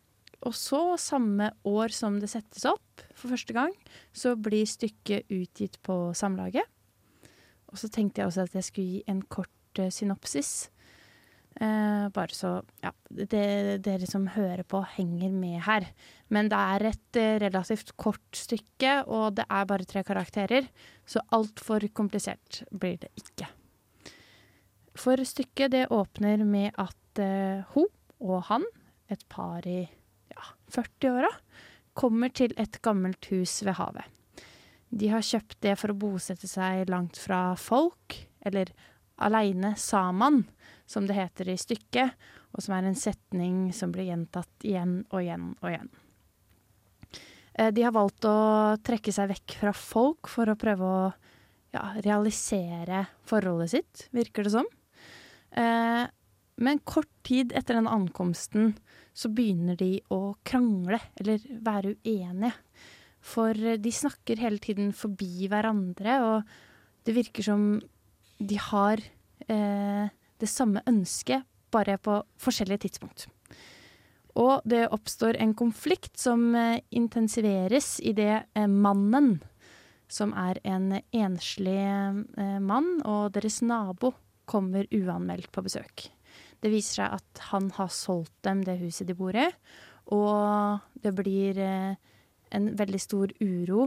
og 0.45 0.53
så, 0.53 0.95
samme 1.01 1.49
år 1.65 1.93
som 1.93 2.19
det 2.21 2.29
settes 2.29 2.65
opp 2.69 3.01
for 3.15 3.33
første 3.33 3.53
gang, 3.55 3.73
så 4.13 4.35
blir 4.35 4.67
stykket 4.69 5.25
utgitt 5.31 5.79
på 5.81 6.13
Samlaget. 6.13 6.69
Og 7.71 7.81
så 7.81 7.89
tenkte 7.89 8.21
jeg 8.21 8.29
også 8.29 8.45
at 8.45 8.55
jeg 8.59 8.67
skulle 8.67 8.87
gi 8.87 9.03
en 9.09 9.23
kort 9.25 9.81
synopsis. 9.89 10.69
Eh, 11.61 12.05
bare 12.09 12.33
så 12.33 12.55
ja, 12.81 12.89
det, 13.13 13.43
dere 13.85 14.07
som 14.09 14.25
hører 14.33 14.63
på, 14.65 14.81
henger 14.95 15.33
med 15.35 15.59
her. 15.67 15.85
Men 16.33 16.49
det 16.49 16.59
er 16.59 16.87
et 16.89 17.19
eh, 17.19 17.35
relativt 17.43 17.93
kort 17.99 18.37
stykke, 18.37 19.03
og 19.05 19.37
det 19.37 19.45
er 19.45 19.67
bare 19.69 19.87
tre 19.89 20.03
karakterer. 20.07 20.69
Så 21.05 21.21
altfor 21.35 21.85
komplisert 21.93 22.63
blir 22.71 22.97
det 23.01 23.11
ikke. 23.19 23.49
For 24.97 25.21
stykket 25.25 25.73
det 25.73 25.87
åpner 25.93 26.41
med 26.45 26.73
at 26.81 27.21
eh, 27.21 27.61
hun 27.73 27.89
og 28.23 28.47
han, 28.49 28.65
et 29.11 29.21
par 29.29 29.65
i 29.67 29.83
ja, 29.83 30.49
40-åra, 30.73 31.29
kommer 31.93 32.31
til 32.33 32.53
et 32.57 32.79
gammelt 32.81 33.27
hus 33.29 33.59
ved 33.65 33.77
havet. 33.77 34.07
De 34.93 35.09
har 35.09 35.25
kjøpt 35.25 35.59
det 35.65 35.73
for 35.81 35.93
å 35.93 35.97
bosette 35.97 36.47
seg 36.49 36.89
langt 36.89 37.17
fra 37.21 37.53
folk, 37.57 38.15
eller 38.45 38.69
aleine 39.21 39.73
saman, 39.79 40.43
som 40.85 41.07
det 41.07 41.17
heter 41.17 41.49
i 41.53 41.57
stykket, 41.59 42.15
og 42.53 42.63
som 42.63 42.75
er 42.77 42.87
en 42.87 42.97
setning 42.97 43.67
som 43.75 43.91
blir 43.93 44.09
gjentatt 44.11 44.67
igjen 44.67 45.01
og 45.09 45.21
igjen 45.21 45.51
og 45.61 45.69
igjen. 45.71 45.91
Eh, 47.53 47.71
De 47.71 47.85
har 47.85 47.95
valgt 47.95 48.25
å 48.25 48.77
trekke 48.83 49.13
seg 49.13 49.31
vekk 49.33 49.57
fra 49.61 49.73
folk 49.77 50.31
for 50.31 50.49
å 50.49 50.59
prøve 50.59 50.89
å 50.89 51.05
ja, 51.73 51.85
realisere 52.05 53.07
forholdet 53.25 53.73
sitt, 53.73 54.07
virker 54.13 54.45
det 54.45 54.55
som. 54.57 54.67
Eh, 55.51 56.05
Men 56.55 56.79
kort 56.85 57.09
tid 57.25 57.51
etter 57.57 57.73
den 57.79 57.89
ankomsten 57.89 58.75
så 59.13 59.29
begynner 59.33 59.75
de 59.75 60.03
å 60.13 60.35
krangle, 60.45 60.99
eller 61.17 61.41
være 61.65 61.95
uenige. 62.05 62.53
For 63.23 63.53
de 63.55 63.91
snakker 63.91 64.37
hele 64.37 64.59
tiden 64.61 64.91
forbi 64.93 65.47
hverandre, 65.49 66.19
og 66.21 67.05
det 67.07 67.15
virker 67.15 67.45
som 67.45 67.81
de 68.37 68.57
har 68.59 69.01
eh, 69.47 70.11
det 70.43 70.51
samme 70.51 70.83
ønsket, 70.89 71.47
bare 71.73 71.97
på 71.97 72.19
forskjellige 72.41 72.85
tidspunkt. 72.85 73.27
Og 74.39 74.65
det 74.65 74.87
oppstår 74.93 75.37
en 75.41 75.53
konflikt 75.57 76.17
som 76.17 76.53
eh, 76.57 76.81
intensiveres 76.95 77.99
idet 78.01 78.49
eh, 78.57 78.67
mannen, 78.67 79.37
som 80.09 80.33
er 80.37 80.59
en 80.65 80.95
enslig 81.13 81.77
eh, 81.77 82.59
mann, 82.61 82.95
og 83.05 83.33
deres 83.37 83.61
nabo 83.65 84.13
kommer 84.49 84.89
uanmeldt 84.91 85.51
på 85.53 85.63
besøk. 85.65 86.07
Det 86.63 86.71
viser 86.73 87.03
seg 87.03 87.17
at 87.19 87.43
han 87.51 87.69
har 87.77 87.91
solgt 87.93 88.35
dem 88.45 88.63
det 88.65 88.79
huset 88.81 89.07
de 89.09 89.17
bor 89.17 89.35
i, 89.37 89.45
og 90.13 90.81
det 90.99 91.13
blir 91.15 91.59
en 91.63 92.65
veldig 92.75 92.99
stor 92.99 93.31
uro 93.39 93.85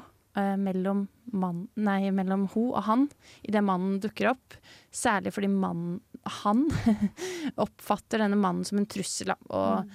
mellom, 0.61 1.03
mellom 1.33 2.47
hun 2.55 2.71
og 2.71 2.83
han 2.89 3.05
idet 3.45 3.65
mannen 3.65 3.99
dukker 4.01 4.31
opp. 4.33 4.57
Særlig 4.93 5.35
fordi 5.37 5.51
mannen, 5.53 5.99
han 6.43 6.67
oppfatter 7.65 8.23
denne 8.23 8.39
mannen 8.41 8.67
som 8.67 8.81
en 8.81 8.89
trussel, 8.91 9.33
og 9.49 9.87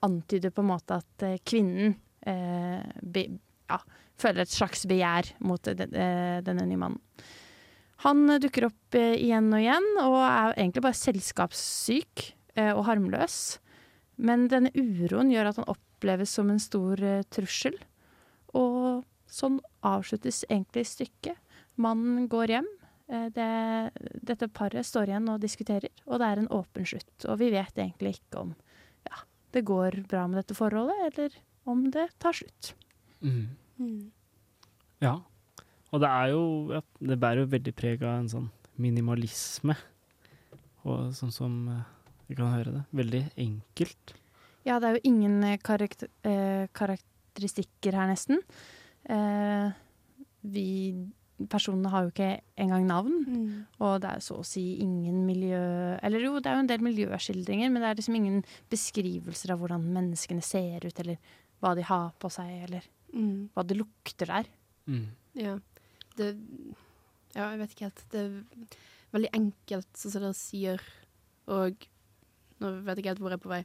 og 0.00 0.06
antyder 0.06 0.52
på 0.54 0.62
en 0.64 0.70
måte 0.70 0.96
at 1.00 1.24
eh, 1.26 1.40
kvinnen 1.44 1.94
eh, 2.26 2.80
be, 3.02 3.26
ja, 3.70 3.78
føler 4.20 4.44
et 4.44 4.52
slags 4.52 4.86
begjær 4.88 5.34
mot 5.44 5.62
de, 5.64 5.86
de, 5.86 6.06
denne 6.46 6.66
nye 6.68 6.80
mannen. 6.80 7.26
Han 8.06 8.24
eh, 8.30 8.40
dukker 8.42 8.70
opp 8.70 8.96
eh, 8.98 9.18
igjen 9.20 9.50
og 9.52 9.60
igjen, 9.60 9.90
og 10.02 10.16
er 10.24 10.56
egentlig 10.56 10.86
bare 10.86 11.00
selskapssyk 11.02 12.24
eh, 12.56 12.72
og 12.72 12.86
harmløs. 12.88 13.36
Men 14.20 14.48
denne 14.52 14.72
uroen 14.76 15.32
gjør 15.32 15.52
at 15.52 15.60
han 15.60 15.70
oppleves 15.72 16.32
som 16.36 16.50
en 16.52 16.62
stor 16.62 17.00
eh, 17.04 17.24
trussel. 17.32 17.76
Og 18.56 19.04
sånn 19.30 19.60
avsluttes 19.86 20.42
egentlig 20.48 20.88
stykket. 20.88 21.36
Mannen 21.80 22.26
går 22.32 22.56
hjem. 22.56 22.70
Eh, 23.10 23.26
det, 23.34 23.50
dette 24.22 24.48
paret 24.54 24.86
står 24.86 25.10
igjen 25.10 25.28
og 25.32 25.42
diskuterer, 25.42 25.90
og 26.06 26.22
det 26.22 26.28
er 26.28 26.42
en 26.42 26.52
åpen 26.54 26.86
slutt. 26.86 27.26
Og 27.26 27.40
vi 27.42 27.50
vet 27.54 27.78
egentlig 27.78 28.16
ikke 28.20 28.44
om 28.44 28.54
ja, 29.08 29.24
det 29.56 29.64
går 29.66 30.02
bra 30.10 30.26
med 30.30 30.42
dette 30.42 30.56
forholdet, 30.58 31.02
eller 31.10 31.40
om 31.70 31.84
det 31.90 32.06
tar 32.22 32.38
slutt. 32.38 32.72
Mm. 33.20 33.50
Mm. 33.80 34.00
Ja. 35.02 35.18
Og 35.90 36.02
det 36.02 36.08
er 36.08 36.30
jo 36.30 36.42
ja, 36.70 36.80
Det 37.02 37.16
bærer 37.20 37.42
jo 37.42 37.50
veldig 37.50 37.72
preg 37.76 38.02
av 38.04 38.20
en 38.20 38.30
sånn 38.30 38.50
minimalisme. 38.80 39.74
Og 40.88 41.10
sånn 41.16 41.34
som 41.34 41.56
eh, 41.68 41.86
vi 42.30 42.38
kan 42.38 42.54
høre 42.54 42.78
det. 42.78 42.84
Veldig 42.96 43.24
enkelt. 43.42 44.14
Ja, 44.68 44.78
det 44.78 44.86
er 44.86 44.98
jo 44.98 45.08
ingen 45.10 45.40
eh, 45.44 45.58
karakter, 45.64 46.08
eh, 46.22 46.68
karakteristikker 46.76 47.96
her, 47.96 48.10
nesten. 48.12 48.40
Eh, 49.08 49.72
vi 50.46 50.68
Personene 51.48 51.88
har 51.88 52.02
jo 52.04 52.10
ikke 52.12 52.40
engang 52.60 52.84
navn. 52.86 53.14
Mm. 53.24 53.66
Og 53.80 54.00
det 54.02 54.10
er 54.10 54.20
så 54.20 54.36
å 54.40 54.44
si 54.44 54.76
ingen 54.84 55.22
miljø... 55.24 55.60
Eller 56.02 56.20
jo, 56.26 56.34
det 56.40 56.50
er 56.50 56.58
jo 56.58 56.64
en 56.66 56.68
del 56.68 56.84
miljøskildringer, 56.84 57.70
men 57.72 57.80
det 57.80 57.88
er 57.88 57.96
liksom 58.00 58.18
ingen 58.18 58.42
beskrivelser 58.68 59.54
av 59.54 59.62
hvordan 59.62 59.86
menneskene 59.94 60.42
ser 60.44 60.84
ut, 60.84 61.00
eller 61.00 61.16
hva 61.62 61.74
de 61.78 61.86
har 61.88 62.10
på 62.20 62.30
seg, 62.32 62.64
eller 62.68 62.88
Mm. 63.10 63.48
hva 63.54 63.64
det 63.66 63.74
lukter 63.74 64.26
der. 64.30 64.46
Mm. 64.86 65.06
Ja. 65.34 65.56
Det 66.16 66.28
Ja, 67.34 67.48
jeg 67.50 67.58
vet 67.58 67.70
ikke 67.74 67.86
helt. 67.88 68.04
Det 68.10 68.20
er 68.20 68.68
veldig 69.12 69.30
enkelt, 69.34 69.88
sånn 69.98 70.12
som 70.12 70.22
dere 70.22 70.34
sier. 70.38 70.80
Og 71.50 71.86
nå 72.60 72.70
vet 72.84 72.96
jeg 72.98 73.04
ikke 73.04 73.10
helt 73.14 73.22
hvor 73.24 73.30
jeg 73.34 73.38
er 73.40 73.44
på 73.44 73.50
vei. 73.50 73.64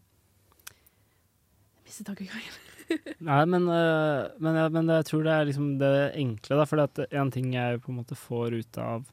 Mistet 1.85 2.07
tankegangen. 2.09 2.61
Nei, 3.29 3.41
men, 3.49 3.67
eh, 3.69 4.23
men, 4.41 4.57
jeg, 4.59 4.73
men 4.73 4.89
jeg 4.93 5.07
tror 5.09 5.25
det 5.25 5.33
er 5.35 5.47
liksom 5.49 5.69
det 5.81 5.93
enkle, 6.21 6.57
da. 6.59 6.65
For 6.69 7.05
en 7.05 7.33
ting 7.33 7.53
jeg 7.55 7.81
på 7.83 7.93
en 7.93 7.99
måte 8.01 8.17
får 8.17 8.57
ut 8.59 8.81
av 8.81 9.05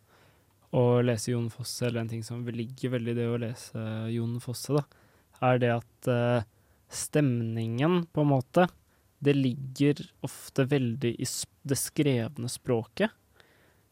å 0.72 0.84
lese 1.04 1.34
Jon 1.34 1.50
Fosse, 1.52 1.86
eller 1.86 2.02
en 2.02 2.12
ting 2.12 2.24
som 2.24 2.44
ligger 2.48 2.94
veldig 2.94 3.12
i 3.12 3.18
det 3.18 3.28
å 3.28 3.40
lese 3.40 3.86
Jon 4.12 4.38
Fosse, 4.40 4.78
da, 4.78 4.84
er 5.44 5.58
det 5.60 5.72
at 5.74 6.08
uh, 6.08 6.46
stemningen, 6.92 8.06
på 8.08 8.24
en 8.24 8.30
måte, 8.30 8.64
det 9.22 9.34
ligger 9.36 10.00
ofte 10.24 10.64
veldig 10.70 11.12
i 11.12 11.28
det 11.68 11.78
skrevne 11.78 12.48
språket. 12.50 13.12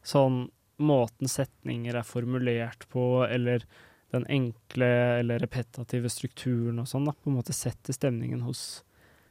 Sånn 0.01 0.47
måten 0.81 1.29
setninger 1.29 1.99
er 2.01 2.09
formulert 2.09 2.89
på, 2.93 3.27
eller 3.29 3.67
den 4.13 4.25
enkle 4.29 4.87
eller 5.21 5.39
repetative 5.43 6.11
strukturen 6.11 6.79
og 6.83 6.87
sånn, 6.91 7.05
da, 7.07 7.13
på 7.13 7.31
en 7.31 7.37
måte 7.39 7.55
setter 7.57 7.95
stemningen 7.95 8.43
hos 8.47 8.83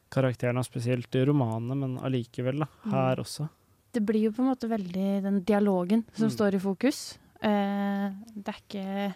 karakterene, 0.10 0.64
spesielt 0.66 1.14
i 1.20 1.26
romanene, 1.28 1.76
men 1.78 1.98
allikevel, 2.02 2.64
da, 2.64 2.68
her 2.90 3.22
også. 3.22 3.50
Det 3.94 4.02
blir 4.06 4.28
jo 4.28 4.32
på 4.32 4.42
en 4.44 4.52
måte 4.52 4.70
veldig 4.70 5.08
den 5.26 5.42
dialogen 5.46 6.04
som 6.14 6.28
Mm. 6.30 6.34
står 6.36 6.56
i 6.56 6.60
fokus. 6.60 7.18
Eh, 7.42 8.10
det 8.36 8.48
er 8.54 8.60
ikke 8.60 9.14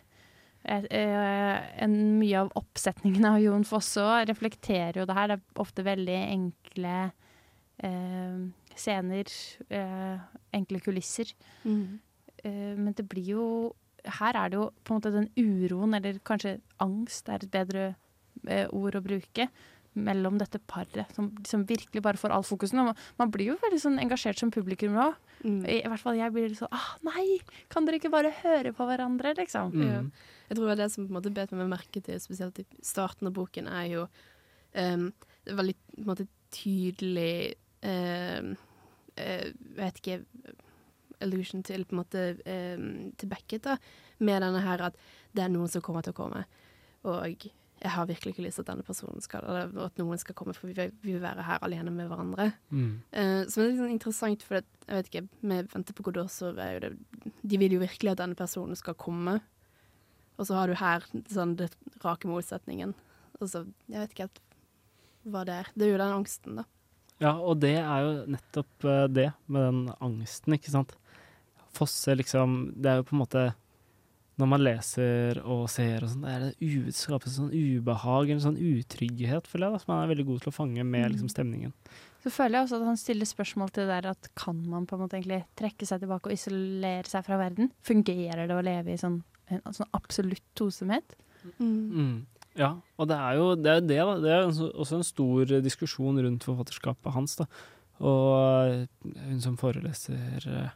eh, 0.66 0.86
eh, 0.90 1.62
en, 1.84 2.20
Mye 2.20 2.40
av 2.40 2.52
oppsetningen 2.56 3.26
av 3.26 3.40
Jon 3.42 3.64
Fosse 3.68 4.00
òg 4.02 4.30
reflekterer 4.30 5.02
jo 5.02 5.06
det 5.06 5.16
her. 5.18 5.28
Det 5.28 5.38
er 5.40 5.62
ofte 5.62 5.84
veldig 5.84 6.20
enkle 6.32 7.12
eh, 7.84 8.38
scener, 8.76 9.26
eh, 9.70 10.18
enkle 10.54 10.80
kulisser. 10.80 11.34
Mm. 11.66 12.00
Eh, 12.44 12.76
men 12.78 12.94
det 12.94 13.08
blir 13.10 13.26
jo 13.34 13.46
Her 14.20 14.40
er 14.40 14.52
det 14.52 14.60
jo 14.60 14.70
på 14.84 14.94
en 14.94 15.00
måte 15.00 15.14
den 15.14 15.30
uroen, 15.38 15.96
eller 15.98 16.20
kanskje 16.28 16.58
angst 16.84 17.30
er 17.32 17.44
et 17.44 17.54
bedre 17.54 17.86
eh, 18.48 18.68
ord 18.72 18.98
å 19.00 19.04
bruke, 19.06 19.48
mellom 19.94 20.40
dette 20.42 20.58
paret, 20.66 21.12
som, 21.14 21.30
som 21.46 21.66
virkelig 21.70 22.02
bare 22.04 22.18
får 22.18 22.34
all 22.34 22.46
fokusen. 22.46 22.82
Og 22.82 23.04
man, 23.22 23.32
blir 23.34 23.52
jo 23.52 23.60
veldig 23.62 23.80
sånn 23.82 24.00
engasjert 24.02 24.42
som 24.42 24.52
publikum 24.54 24.96
nå. 24.98 25.12
Mm. 25.44 25.60
I, 25.70 25.80
I 25.84 25.92
hvert 25.92 26.02
fall 26.02 26.18
jeg 26.18 26.34
blir 26.34 26.48
litt 26.48 26.62
sånn 26.62 26.72
ah, 26.72 26.94
Nei, 27.04 27.42
kan 27.72 27.86
dere 27.86 28.00
ikke 28.00 28.14
bare 28.14 28.32
høre 28.42 28.72
på 28.76 28.88
hverandre, 28.88 29.36
liksom? 29.38 29.74
Mm. 29.76 29.90
Ja. 29.90 30.02
Jeg 30.50 30.60
tror 30.60 30.78
det 30.80 30.90
som 30.94 31.06
på 31.06 31.12
en 31.12 31.18
måte 31.20 31.34
bet 31.36 31.54
meg 31.56 31.70
merke 31.72 32.02
til, 32.04 32.20
spesielt 32.24 32.62
i 32.64 32.68
starten 32.86 33.30
av 33.30 33.36
boken, 33.38 33.70
er 33.70 33.90
jo 33.92 34.06
um, 34.08 35.10
det 35.44 35.54
er 35.54 35.60
veldig 35.60 35.78
på 35.78 36.04
en 36.04 36.10
måte, 36.10 36.28
tydelig 36.54 37.56
um, 37.84 38.54
uh, 39.20 39.48
Vet 39.80 40.02
ikke 40.02 40.22
Illusion 41.24 41.64
til 41.66 41.86
på 41.88 41.96
en 41.96 42.02
måte 42.04 42.28
um, 42.44 43.12
til 43.20 43.32
Beckett, 43.32 43.66
da, 43.66 43.78
med 44.24 44.44
denne 44.46 44.62
her 44.64 44.90
at 44.90 44.98
det 45.34 45.46
er 45.46 45.52
noen 45.54 45.72
som 45.72 45.84
kommer 45.86 46.06
til 46.06 46.16
å 46.16 46.20
komme. 46.22 46.44
Og 47.10 47.48
jeg 47.84 47.92
har 47.92 48.08
virkelig 48.08 48.32
ikke 48.32 48.46
lyst 48.46 48.60
til 48.60 48.64
at 48.64 48.70
denne 48.72 48.86
personen 48.88 49.24
skal 49.24 49.44
Eller 49.44 49.72
at 49.84 49.98
noen 50.00 50.20
skal 50.22 50.36
komme, 50.38 50.54
for 50.56 50.70
vi 50.70 50.76
vil, 50.78 50.94
vi 51.04 51.16
vil 51.16 51.24
være 51.24 51.44
her 51.44 51.64
alene 51.66 51.92
med 51.92 52.08
hverandre. 52.08 52.52
Mm. 52.70 52.92
Eh, 53.12 53.40
det 53.44 53.58
er 53.58 53.68
litt 53.68 53.82
sånn 53.82 53.96
interessant, 53.96 54.46
for 54.46 54.60
det, 54.60 54.86
jeg 54.88 55.00
vet 55.00 55.10
ikke, 55.12 55.26
vi 55.42 55.58
venter 55.74 55.98
på 55.98 56.06
Godot 56.08 56.32
så 56.32 56.54
er 56.54 56.78
jo 56.78 56.84
det 56.86 56.94
De 57.42 57.60
vil 57.60 57.76
jo 57.76 57.82
virkelig 57.84 58.14
at 58.14 58.22
denne 58.22 58.40
personen 58.40 58.80
skal 58.80 58.96
komme. 58.96 59.40
Og 60.40 60.48
så 60.48 60.56
har 60.58 60.72
du 60.72 60.78
her 60.80 61.04
sånn 61.32 61.58
den 61.60 61.76
rake 62.06 62.30
motsetningen. 62.30 62.96
Og 63.42 63.52
så, 63.52 63.66
jeg 63.92 64.00
vet 64.00 64.16
ikke 64.16 64.30
helt 64.30 64.42
hva 65.34 65.44
det 65.48 65.60
er. 65.62 65.74
Det 65.76 65.86
er 65.86 65.94
jo 65.94 66.02
den 66.02 66.18
angsten, 66.22 66.62
da. 66.62 66.68
Ja, 67.22 67.36
og 67.38 67.60
det 67.64 67.76
er 67.80 68.04
jo 68.04 68.14
nettopp 68.34 68.88
eh, 68.90 69.06
det, 69.12 69.30
med 69.52 69.68
den 69.68 69.84
angsten, 70.00 70.56
ikke 70.56 70.72
sant. 70.72 70.96
Fosse, 71.74 72.16
liksom 72.20 72.74
Det 72.78 72.92
er 72.92 73.00
jo 73.00 73.06
på 73.08 73.16
en 73.16 73.22
måte 73.24 73.44
Når 74.42 74.50
man 74.50 74.64
leser 74.64 75.40
og 75.42 75.68
ser 75.72 76.06
og 76.06 76.12
sånn, 76.12 76.26
det 76.26 76.54
det 76.58 77.34
sånn 77.34 77.52
ubehag, 77.54 78.32
en 78.34 78.42
sånn 78.42 78.58
utrygghet, 78.58 79.50
føler 79.50 79.68
jeg, 79.68 79.76
da, 79.76 79.82
som 79.84 79.94
man 79.94 80.02
er 80.04 80.10
veldig 80.14 80.26
god 80.32 80.42
til 80.42 80.50
å 80.50 80.56
fange 80.56 80.86
med 80.90 81.12
liksom 81.14 81.30
stemningen. 81.30 81.76
Så 82.24 82.32
føler 82.34 82.58
jeg 82.58 82.66
også 82.66 82.80
at 82.80 82.88
han 82.88 82.98
stiller 82.98 83.30
spørsmål 83.30 83.70
til 83.76 83.86
det 83.86 84.00
der 84.00 84.10
at 84.14 84.30
kan 84.40 84.58
man 84.72 84.88
på 84.90 84.98
en 84.98 85.04
måte 85.04 85.20
egentlig 85.20 85.44
trekke 85.60 85.86
seg 85.86 86.02
tilbake 86.02 86.32
og 86.32 86.34
isolere 86.34 87.06
seg 87.12 87.28
fra 87.28 87.38
verden? 87.42 87.70
Fungerer 87.86 88.50
det 88.50 88.58
å 88.58 88.66
leve 88.66 88.96
i 88.96 88.98
sånn, 88.98 89.20
en 89.54 89.78
sånn 89.78 89.92
absolutt 89.94 90.46
tosomhet? 90.58 91.18
Mm. 91.60 92.24
Ja, 92.58 92.72
og 93.02 93.10
det 93.10 93.18
er 93.18 93.38
jo 93.40 93.48
det, 93.58 93.72
er 93.76 93.86
det 93.86 94.00
da. 94.00 94.16
Det 94.22 94.34
er 94.34 94.48
også 94.48 95.00
en 95.00 95.08
stor 95.08 95.54
diskusjon 95.66 96.22
rundt 96.26 96.46
forfatterskapet 96.48 97.16
hans. 97.16 97.36
da. 97.42 97.48
Og 98.04 98.88
hun 99.04 99.42
som 99.44 99.58
foreleser 99.60 100.48
eh, 100.50 100.72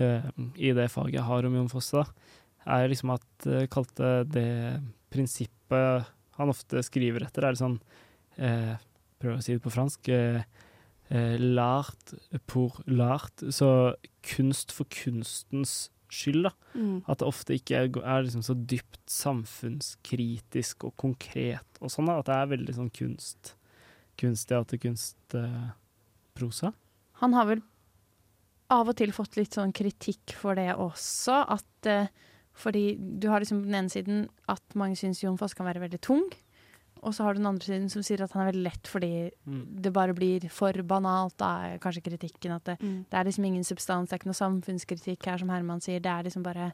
i 0.00 0.72
det 0.76 0.88
faget 0.92 1.18
jeg 1.18 1.28
har 1.28 1.46
om 1.48 1.58
Jon 1.58 1.70
Fosse, 1.72 2.02
da, 2.04 2.32
er 2.70 2.90
liksom 2.92 3.14
at 3.14 3.46
uh, 3.48 3.64
kalte 3.72 4.10
det 4.28 4.50
prinsippet 5.10 6.08
han 6.40 6.48
ofte 6.52 6.80
skriver 6.84 7.26
etter, 7.26 7.44
er 7.44 7.52
litt 7.54 7.60
sånn 7.60 7.78
eh, 8.40 8.74
Prøver 9.20 9.36
å 9.36 9.44
si 9.44 9.52
det 9.52 9.60
på 9.60 9.72
fransk. 9.74 10.08
Eh, 10.08 10.40
eh, 11.12 11.36
l'art 11.36 12.14
pour 12.48 12.78
l'art. 12.88 13.42
Så 13.52 13.92
kunst 14.24 14.72
for 14.72 14.88
kunstens 14.88 15.90
skyld, 16.10 16.48
da. 16.48 16.52
Mm. 16.72 17.02
At 17.04 17.20
det 17.20 17.28
ofte 17.28 17.58
ikke 17.58 17.76
er, 17.76 17.90
er 18.00 18.24
liksom 18.24 18.40
så 18.46 18.56
dypt 18.56 19.02
samfunnskritisk 19.12 20.88
og 20.88 20.96
konkret 21.04 21.70
og 21.84 21.92
sånn. 21.92 22.08
da, 22.08 22.16
At 22.22 22.30
det 22.30 22.38
er 22.38 22.52
veldig 22.54 22.74
sånn 22.78 22.92
kunst, 22.96 23.52
kunstteater, 24.22 24.80
kunstprosa. 24.80 26.72
Han 27.20 27.36
har 27.36 27.44
vel 27.52 27.60
av 28.70 28.88
og 28.88 28.96
til 28.96 29.10
fått 29.12 29.36
litt 29.36 29.56
sånn 29.56 29.72
kritikk 29.74 30.34
for 30.38 30.54
det 30.58 30.68
også. 30.76 31.40
At, 31.56 31.86
eh, 31.90 32.06
fordi 32.54 32.96
du 33.20 33.28
har 33.28 33.40
liksom 33.42 33.62
på 33.64 33.70
den 33.70 33.74
ene 33.84 33.90
siden 33.92 34.28
at 34.48 34.62
mange 34.78 34.96
syns 35.00 35.22
Jon 35.22 35.38
Foss 35.40 35.54
kan 35.54 35.66
være 35.66 35.80
veldig 35.82 36.00
tung. 36.00 36.26
Og 37.02 37.14
så 37.16 37.24
har 37.24 37.32
du 37.32 37.38
den 37.40 37.48
andre 37.48 37.64
siden 37.64 37.88
som 37.90 38.02
sier 38.04 38.20
at 38.22 38.32
han 38.36 38.42
er 38.46 38.50
veldig 38.52 38.62
lett 38.66 38.86
fordi 38.90 39.30
Mm. 39.48 39.80
det 39.82 39.92
bare 39.92 40.12
blir 40.14 40.50
for 40.50 40.72
banalt. 40.84 41.36
Da 41.38 41.64
er 41.64 41.78
kanskje 41.78 42.02
kritikken 42.04 42.52
at 42.54 42.64
det, 42.64 42.78
Mm. 42.80 43.06
det 43.08 43.14
er 43.18 43.24
liksom 43.24 43.44
ingen 43.46 43.64
substans, 43.64 44.08
det 44.10 44.12
er 44.12 44.18
ikke 44.18 44.26
noe 44.26 44.60
samfunnskritikk 44.62 45.24
her, 45.24 45.38
som 45.38 45.48
Herman 45.48 45.80
sier. 45.80 45.98
Det 46.00 46.10
er 46.10 46.22
liksom 46.24 46.42
bare 46.42 46.72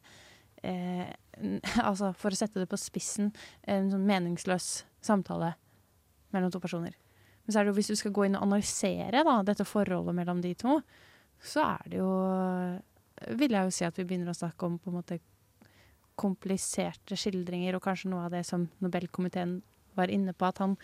eh, 0.65 1.13
Altså, 1.85 2.15
for 2.17 2.31
å 2.31 2.37
sette 2.37 2.55
det 2.59 2.69
på 2.69 2.77
spissen, 2.79 3.33
en 3.69 3.91
sånn 3.91 4.05
meningsløs 4.07 4.83
samtale 5.01 5.55
mellom 6.33 6.51
to 6.51 6.59
personer. 6.59 6.95
Men 7.47 7.53
så 7.53 7.61
er 7.61 7.65
det 7.65 7.75
jo, 7.75 7.77
hvis 7.81 7.89
du 7.93 7.95
skal 7.97 8.11
gå 8.13 8.27
inn 8.27 8.35
og 8.37 8.43
analysere 8.43 9.23
da, 9.23 9.43
dette 9.47 9.65
forholdet 9.65 10.15
mellom 10.17 10.41
de 10.43 10.55
to, 10.55 10.81
så 11.43 11.63
er 11.77 11.91
det 11.91 11.99
jo 12.01 12.11
Vil 13.39 13.55
jeg 13.57 13.65
jo 13.65 13.73
si 13.73 13.85
at 13.87 13.97
vi 13.97 14.05
begynner 14.05 14.33
å 14.33 14.37
snakke 14.37 14.67
om 14.67 14.79
på 14.79 14.91
en 14.91 14.99
måte 14.99 15.19
kompliserte 16.17 17.17
skildringer, 17.17 17.77
og 17.77 17.85
kanskje 17.85 18.11
noe 18.13 18.27
av 18.27 18.33
det 18.33 18.43
som 18.49 18.67
Nobelkomiteen 18.81 19.59
var 19.97 20.13
inne 20.13 20.33
på, 20.33 20.49
at 20.49 20.61
han 20.65 20.77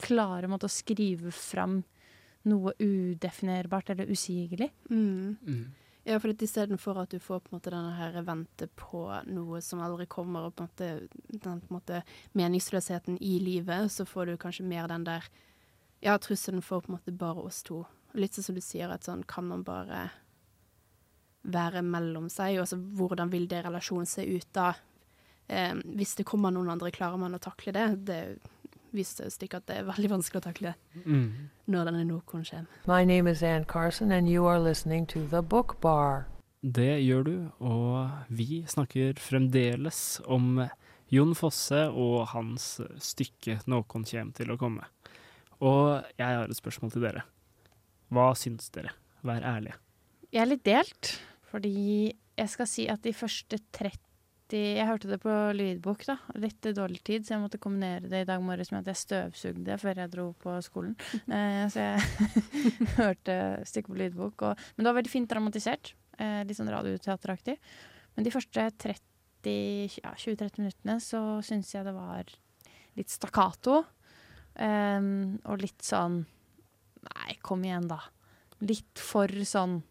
klarer 0.00 0.48
måtte, 0.50 0.68
å 0.68 0.72
skrive 0.72 1.32
fram 1.32 1.82
noe 2.48 2.74
udefinerbart 2.78 3.94
eller 3.94 4.10
usigelig. 4.12 4.70
Mm. 4.90 5.36
Mm. 5.40 5.64
Ja, 6.04 6.18
for 6.20 6.28
istedenfor 6.36 6.98
at 7.00 7.14
du 7.14 7.18
får 7.22 7.40
på 7.40 7.48
en 7.48 7.56
måte 7.56 7.72
denne 7.72 7.94
her 7.96 8.18
vente 8.26 8.68
på 8.76 9.06
noe 9.32 9.60
som 9.64 9.80
aldri 9.80 10.04
kommer, 10.10 10.44
og 10.44 10.56
på 10.56 10.66
en 10.66 10.68
måte, 10.68 10.90
den 11.32 11.62
på 11.64 11.70
en 11.70 11.78
måte 11.78 12.02
meningsløsheten 12.36 13.16
i 13.24 13.38
livet, 13.40 13.88
så 13.92 14.04
får 14.04 14.28
du 14.28 14.36
kanskje 14.40 14.68
mer 14.68 14.88
den 14.92 15.06
der 15.08 15.24
ja, 16.04 16.18
trusselen 16.20 16.60
for 16.62 16.84
på 16.84 16.92
en 16.92 16.98
måte 16.98 17.16
bare 17.16 17.46
oss 17.48 17.62
to. 17.64 17.86
Litt 18.14 18.36
sånn 18.36 18.44
som 18.46 18.54
du 18.54 18.62
sier, 18.62 18.90
at 18.94 19.06
sånn 19.06 19.24
kan 19.26 19.46
man 19.48 19.64
bare 19.66 20.10
være 21.44 21.82
mellom 21.84 22.28
seg, 22.32 22.58
og 22.60 22.68
så 22.70 22.78
hvordan 22.78 23.30
vil 23.32 23.48
det 23.50 23.64
relasjonen 23.66 24.06
se 24.08 24.24
ut 24.24 24.46
da? 24.56 24.72
Eh, 25.48 25.74
hvis 25.98 26.14
det 26.16 26.24
kommer 26.24 26.54
noen 26.54 26.70
andre, 26.72 26.92
klarer 26.94 27.20
man 27.20 27.34
å 27.36 27.42
takle 27.42 27.74
det? 27.74 27.88
Det 28.08 28.20
viser 28.94 29.28
seg 29.28 29.48
ikke 29.48 29.58
at 29.60 29.66
det 29.66 29.76
er 29.80 29.88
veldig 29.88 30.10
vanskelig 30.12 30.40
å 30.40 30.46
takle 30.46 30.74
Mm. 31.04 31.50
når 31.66 31.84
denne 31.90 32.04
Nordkoen 32.06 32.44
kommer. 32.48 32.66
My 32.86 33.04
name 33.04 33.26
is 33.26 33.42
Ann 33.42 33.64
Carson, 33.64 34.12
and 34.12 34.28
you 34.28 34.46
are 34.46 34.60
listening 34.60 35.06
to 35.06 35.26
The 35.26 35.42
Book 35.42 35.80
Bar. 35.80 36.26
Det 36.62 37.02
gjør 37.04 37.24
du, 37.24 37.52
og 37.60 38.10
vi 38.30 38.62
snakker 38.66 39.18
fremdeles 39.20 40.20
om 40.26 40.70
Jon 41.10 41.34
Fosse 41.34 41.90
og 41.92 42.28
hans 42.28 42.80
stykke 42.98 43.60
'Nåkon 43.66 44.06
kjem 44.06 44.32
til 44.32 44.46
å 44.46 44.56
komme'. 44.56 44.84
Og 45.60 46.04
jeg 46.18 46.26
har 46.26 46.44
et 46.44 46.56
spørsmål 46.56 46.92
til 46.92 47.02
dere. 47.02 47.22
Hva 48.12 48.32
syns 48.38 48.68
dere? 48.74 48.92
Vær 49.24 49.44
ærlige. 49.46 49.78
Jeg 50.34 50.42
er 50.42 50.50
litt 50.50 50.64
delt, 50.66 51.10
fordi 51.48 52.10
jeg 52.34 52.50
skal 52.50 52.68
si 52.68 52.88
at 52.90 53.04
de 53.04 53.14
første 53.14 53.60
30 53.76 54.00
Jeg 54.54 54.86
hørte 54.86 55.08
det 55.08 55.16
på 55.22 55.32
lydbok, 55.56 56.04
da. 56.06 56.14
Litt 56.38 56.66
dårlig 56.76 57.00
tid, 57.02 57.24
så 57.24 57.32
jeg 57.34 57.42
måtte 57.42 57.58
kombinere 57.58 58.10
det 58.10 58.20
i 58.22 58.26
dag 58.28 58.42
morges 58.44 58.70
med 58.70 58.84
at 58.84 58.92
jeg 58.92 59.00
støvsugde 59.00 59.78
før 59.80 59.98
jeg 59.98 60.12
dro 60.12 60.26
på 60.38 60.52
skolen. 60.62 60.92
Eh, 61.38 61.64
så 61.72 61.86
jeg 61.86 62.44
hørte 63.00 63.36
stykket 63.66 63.90
på 63.90 63.98
lydbok. 63.98 64.44
Og, 64.46 64.66
men 64.76 64.84
det 64.84 64.90
var 64.90 64.98
veldig 65.00 65.10
fint 65.10 65.30
dramatisert. 65.32 65.94
Eh, 66.20 66.42
litt 66.46 66.60
sånn 66.60 66.70
radioteateraktig. 66.70 67.56
Men 68.14 68.28
de 68.28 68.34
første 68.34 68.68
30, 68.84 69.98
ja, 70.04 70.12
20-30 70.12 70.62
minuttene 70.62 71.00
så 71.02 71.24
syns 71.42 71.72
jeg 71.74 71.88
det 71.88 71.96
var 71.96 72.30
litt 72.98 73.10
stakkato. 73.10 73.80
Em, 74.54 75.40
og 75.50 75.64
litt 75.64 75.82
sånn 75.82 76.22
Nei, 77.04 77.36
kom 77.42 77.64
igjen, 77.64 77.88
da. 77.90 78.00
Litt 78.64 78.98
for 79.02 79.28
sånn 79.44 79.82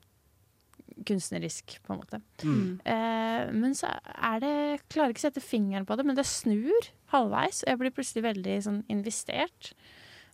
kunstnerisk, 1.07 1.79
på 1.83 1.93
en 1.93 1.99
måte. 2.03 2.19
Mm. 2.45 2.79
Eh, 2.85 3.51
men 3.55 3.73
så 3.75 3.89
er 4.13 4.39
det 4.43 4.53
Klarer 4.93 5.13
ikke 5.13 5.23
å 5.23 5.27
sette 5.27 5.41
fingeren 5.43 5.87
på 5.89 5.95
det, 5.97 6.05
men 6.05 6.15
det 6.17 6.25
snur 6.29 6.89
halvveis. 7.13 7.63
Og 7.63 7.71
jeg 7.71 7.79
blir 7.81 7.95
plutselig 7.95 8.23
veldig 8.27 8.57
sånn 8.67 8.81
investert. 8.93 9.71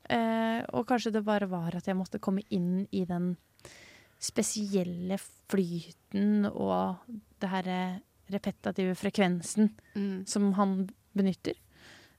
Eh, 0.10 0.60
og 0.74 0.88
kanskje 0.90 1.14
det 1.16 1.24
bare 1.28 1.48
var 1.50 1.76
at 1.78 1.88
jeg 1.88 1.96
måtte 1.98 2.20
komme 2.20 2.44
inn 2.50 2.88
i 2.92 3.06
den 3.08 3.36
spesielle 4.20 5.16
flyten 5.50 6.50
og 6.50 7.00
det 7.40 7.50
herre 7.54 7.80
repetative 8.30 8.96
frekvensen 9.00 9.72
Mm. 9.96 10.26
som 10.28 10.54
han 10.54 10.90
benytter. 11.16 11.56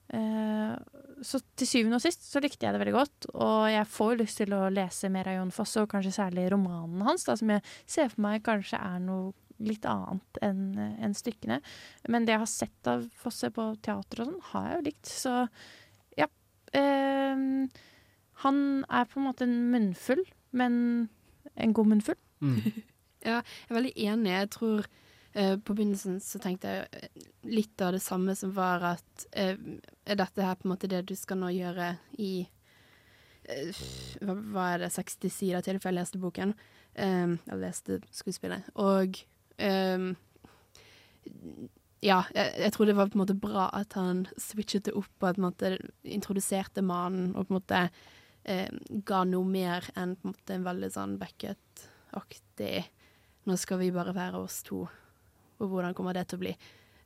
Eh, 0.09 0.75
så 1.21 1.39
til 1.59 1.69
syvende 1.69 1.99
og 1.99 2.03
sist 2.03 2.25
så 2.27 2.41
likte 2.43 2.65
jeg 2.65 2.73
det 2.73 2.81
veldig 2.81 2.95
godt, 2.95 3.27
og 3.33 3.67
jeg 3.71 3.89
får 3.93 4.17
lyst 4.21 4.41
til 4.41 4.55
å 4.57 4.63
lese 4.73 5.11
mer 5.13 5.29
av 5.29 5.37
Jon 5.37 5.53
Fosse, 5.55 5.83
og 5.83 5.91
kanskje 5.91 6.15
særlig 6.15 6.47
romanen 6.53 7.03
hans, 7.05 7.25
da, 7.27 7.35
som 7.39 7.53
jeg 7.53 7.63
ser 7.85 8.09
for 8.11 8.25
meg 8.25 8.43
kanskje 8.45 8.79
er 8.81 8.99
noe 9.03 9.31
litt 9.61 9.85
annet 9.85 10.39
enn 10.41 10.63
en 10.81 11.13
stykkene. 11.13 11.59
Men 12.09 12.25
det 12.25 12.33
jeg 12.33 12.41
har 12.41 12.49
sett 12.49 12.89
av 12.89 13.05
Fosse 13.21 13.51
på 13.53 13.67
teater 13.85 14.23
og 14.23 14.31
sånn, 14.31 14.43
har 14.51 14.67
jeg 14.67 14.79
jo 14.79 14.85
likt, 14.89 15.11
så 15.11 15.35
ja. 16.17 16.27
Eh, 16.77 17.45
han 18.41 18.61
er 18.89 19.09
på 19.11 19.21
en 19.21 19.27
måte 19.27 19.45
en 19.45 19.57
munnfull, 19.73 20.23
men 20.57 20.73
en 21.53 21.77
god 21.77 21.93
munnfull. 21.95 22.19
Mm. 22.41 22.57
Ja, 23.21 23.35
jeg 23.45 23.69
er 23.69 23.75
veldig 23.75 23.91
enig. 24.01 24.29
Jeg 24.33 24.47
tror 24.55 24.79
eh, 24.81 25.10
på 25.33 25.75
begynnelsen 25.75 26.19
så 26.23 26.41
tenkte 26.43 26.71
jeg 26.71 26.87
eh, 26.91 27.27
litt 27.47 27.81
av 27.81 27.93
det 27.95 28.01
samme 28.03 28.35
som 28.35 28.51
var 28.55 28.83
at 28.93 29.27
eh, 29.31 29.55
Er 30.03 30.19
dette 30.19 30.43
her 30.43 30.57
på 30.59 30.67
en 30.67 30.73
måte 30.73 30.89
det 30.91 31.05
du 31.07 31.15
skal 31.15 31.39
nå 31.39 31.51
gjøre 31.55 31.93
i 32.19 32.33
eh, 33.47 33.81
hva, 34.19 34.35
hva 34.35 34.67
er 34.73 34.85
det, 34.85 34.91
60 34.97 35.31
sider 35.31 35.63
til, 35.65 35.79
for 35.79 35.91
jeg 35.91 36.01
leste 36.01 36.19
boken. 36.21 36.55
Um, 36.99 37.37
jeg 37.47 37.61
leste 37.61 37.99
skuespillet. 38.11 38.67
Og 38.83 39.15
ehm, 39.63 40.09
ja, 42.03 42.23
jeg, 42.33 42.53
jeg 42.65 42.73
tror 42.73 42.89
det 42.89 42.95
var 42.97 43.11
på 43.11 43.15
en 43.15 43.23
måte 43.23 43.37
bra 43.37 43.69
at 43.77 43.95
han 43.95 44.25
switchet 44.35 44.89
det 44.89 44.95
opp 44.97 45.07
og 45.07 45.21
på 45.21 45.29
en 45.31 45.45
måte 45.45 45.75
introduserte 46.03 46.83
mannen 46.83 47.35
og 47.35 47.45
på 47.45 47.53
en 47.53 47.59
måte 47.59 47.81
eh, 48.43 48.67
ga 49.07 49.21
noe 49.29 49.47
mer 49.47 49.85
enn 49.95 50.17
på 50.17 50.27
en 50.27 50.33
måte 50.33 50.57
en 50.57 50.65
veldig 50.65 50.89
sånn 50.95 51.19
Beckett-aktig 51.21 52.89
Nå 53.49 53.55
skal 53.57 53.79
vi 53.81 53.87
bare 53.93 54.13
være 54.13 54.37
oss 54.37 54.59
to, 54.61 54.83
og 55.61 55.71
hvordan 55.71 55.95
kommer 55.97 56.17
det 56.17 56.27
til 56.29 56.39
å 56.39 56.43
bli? 56.43 56.55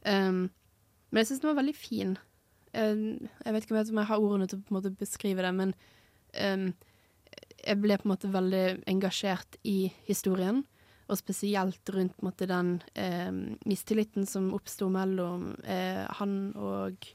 Um, 0.06 0.48
men 1.12 1.22
jeg 1.22 1.30
syns 1.30 1.44
den 1.44 1.52
var 1.52 1.60
veldig 1.62 1.76
fin. 1.78 2.15
Um, 2.76 3.28
jeg 3.44 3.56
vet 3.56 3.65
ikke 3.68 3.76
om 3.78 4.02
jeg 4.02 4.10
har 4.10 4.24
ordene 4.24 4.50
til 4.52 4.63
å 4.63 4.96
beskrive 5.00 5.46
det, 5.46 5.54
men 5.56 5.76
um, 6.39 6.70
jeg 7.65 7.82
ble 7.82 7.98
på 7.98 8.08
en 8.08 8.13
måte 8.13 8.32
veldig 8.32 8.65
engasjert 8.91 9.58
i 9.68 9.91
historien. 10.08 10.63
Og 11.06 11.20
spesielt 11.20 11.89
rundt 11.94 12.24
måte, 12.26 12.48
den 12.50 12.80
eh, 12.98 13.30
mistilliten 13.70 14.26
som 14.26 14.50
oppsto 14.58 14.88
mellom 14.89 15.52
eh, 15.62 16.02
han 16.18 16.50
og 16.58 17.06